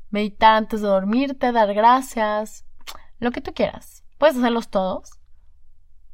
meditar 0.10 0.56
antes 0.56 0.82
de 0.82 0.88
dormirte, 0.88 1.52
dar 1.52 1.74
gracias, 1.74 2.66
lo 3.20 3.32
que 3.32 3.42
tú 3.42 3.54
quieras. 3.54 4.04
Puedes 4.18 4.38
hacerlos 4.38 4.70
todos, 4.70 5.20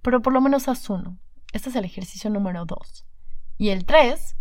pero 0.01 0.21
por 0.21 0.33
lo 0.33 0.41
menos 0.41 0.67
haz 0.67 0.89
uno. 0.89 1.19
Este 1.53 1.69
es 1.69 1.75
el 1.75 1.85
ejercicio 1.85 2.29
número 2.29 2.65
dos. 2.65 3.05
Y 3.57 3.69
el 3.69 3.85
tres 3.85 4.35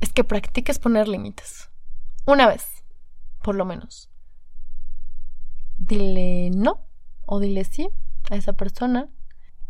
es 0.00 0.12
que 0.12 0.24
practiques 0.24 0.78
poner 0.78 1.08
límites. 1.08 1.70
Una 2.26 2.46
vez, 2.46 2.84
por 3.42 3.54
lo 3.54 3.64
menos. 3.64 4.10
Dile 5.78 6.50
no 6.50 6.89
o 7.30 7.38
dile 7.38 7.62
sí 7.62 7.88
a 8.28 8.34
esa 8.34 8.52
persona. 8.54 9.08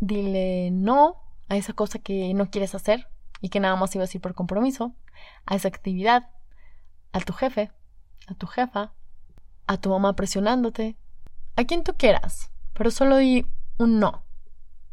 Dile 0.00 0.70
no 0.72 1.22
a 1.50 1.56
esa 1.56 1.74
cosa 1.74 1.98
que 1.98 2.32
no 2.32 2.50
quieres 2.50 2.74
hacer 2.74 3.06
y 3.42 3.50
que 3.50 3.60
nada 3.60 3.76
más 3.76 3.94
ibas 3.94 4.12
a 4.12 4.16
ir 4.16 4.22
por 4.22 4.34
compromiso, 4.34 4.94
a 5.44 5.56
esa 5.56 5.68
actividad, 5.68 6.30
a 7.12 7.20
tu 7.20 7.34
jefe, 7.34 7.70
a 8.28 8.34
tu 8.34 8.46
jefa, 8.46 8.94
a 9.66 9.76
tu 9.76 9.90
mamá 9.90 10.16
presionándote, 10.16 10.96
a 11.56 11.64
quien 11.64 11.84
tú 11.84 11.92
quieras, 11.98 12.50
pero 12.72 12.90
solo 12.90 13.18
di 13.18 13.46
un 13.76 14.00
no, 14.00 14.24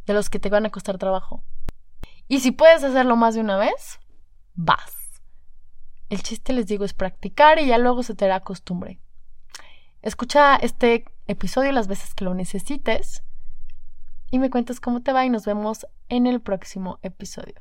de 0.05 0.13
los 0.13 0.29
que 0.29 0.39
te 0.39 0.49
van 0.49 0.65
a 0.65 0.69
costar 0.69 0.97
trabajo. 0.97 1.43
Y 2.27 2.41
si 2.41 2.51
puedes 2.51 2.83
hacerlo 2.83 3.15
más 3.15 3.35
de 3.35 3.41
una 3.41 3.55
vez, 3.55 3.99
vas. 4.55 5.21
El 6.09 6.21
chiste, 6.21 6.51
les 6.51 6.67
digo, 6.67 6.83
es 6.83 6.93
practicar 6.93 7.59
y 7.59 7.67
ya 7.67 7.77
luego 7.77 8.03
se 8.03 8.13
te 8.13 8.25
hará 8.25 8.41
costumbre. 8.41 8.99
Escucha 10.01 10.55
este 10.55 11.05
episodio 11.27 11.71
las 11.71 11.87
veces 11.87 12.13
que 12.13 12.23
lo 12.23 12.33
necesites 12.33 13.23
y 14.29 14.39
me 14.39 14.49
cuentas 14.49 14.79
cómo 14.79 15.01
te 15.01 15.11
va 15.11 15.25
y 15.25 15.29
nos 15.29 15.45
vemos 15.45 15.87
en 16.09 16.27
el 16.27 16.39
próximo 16.39 16.99
episodio. 17.01 17.55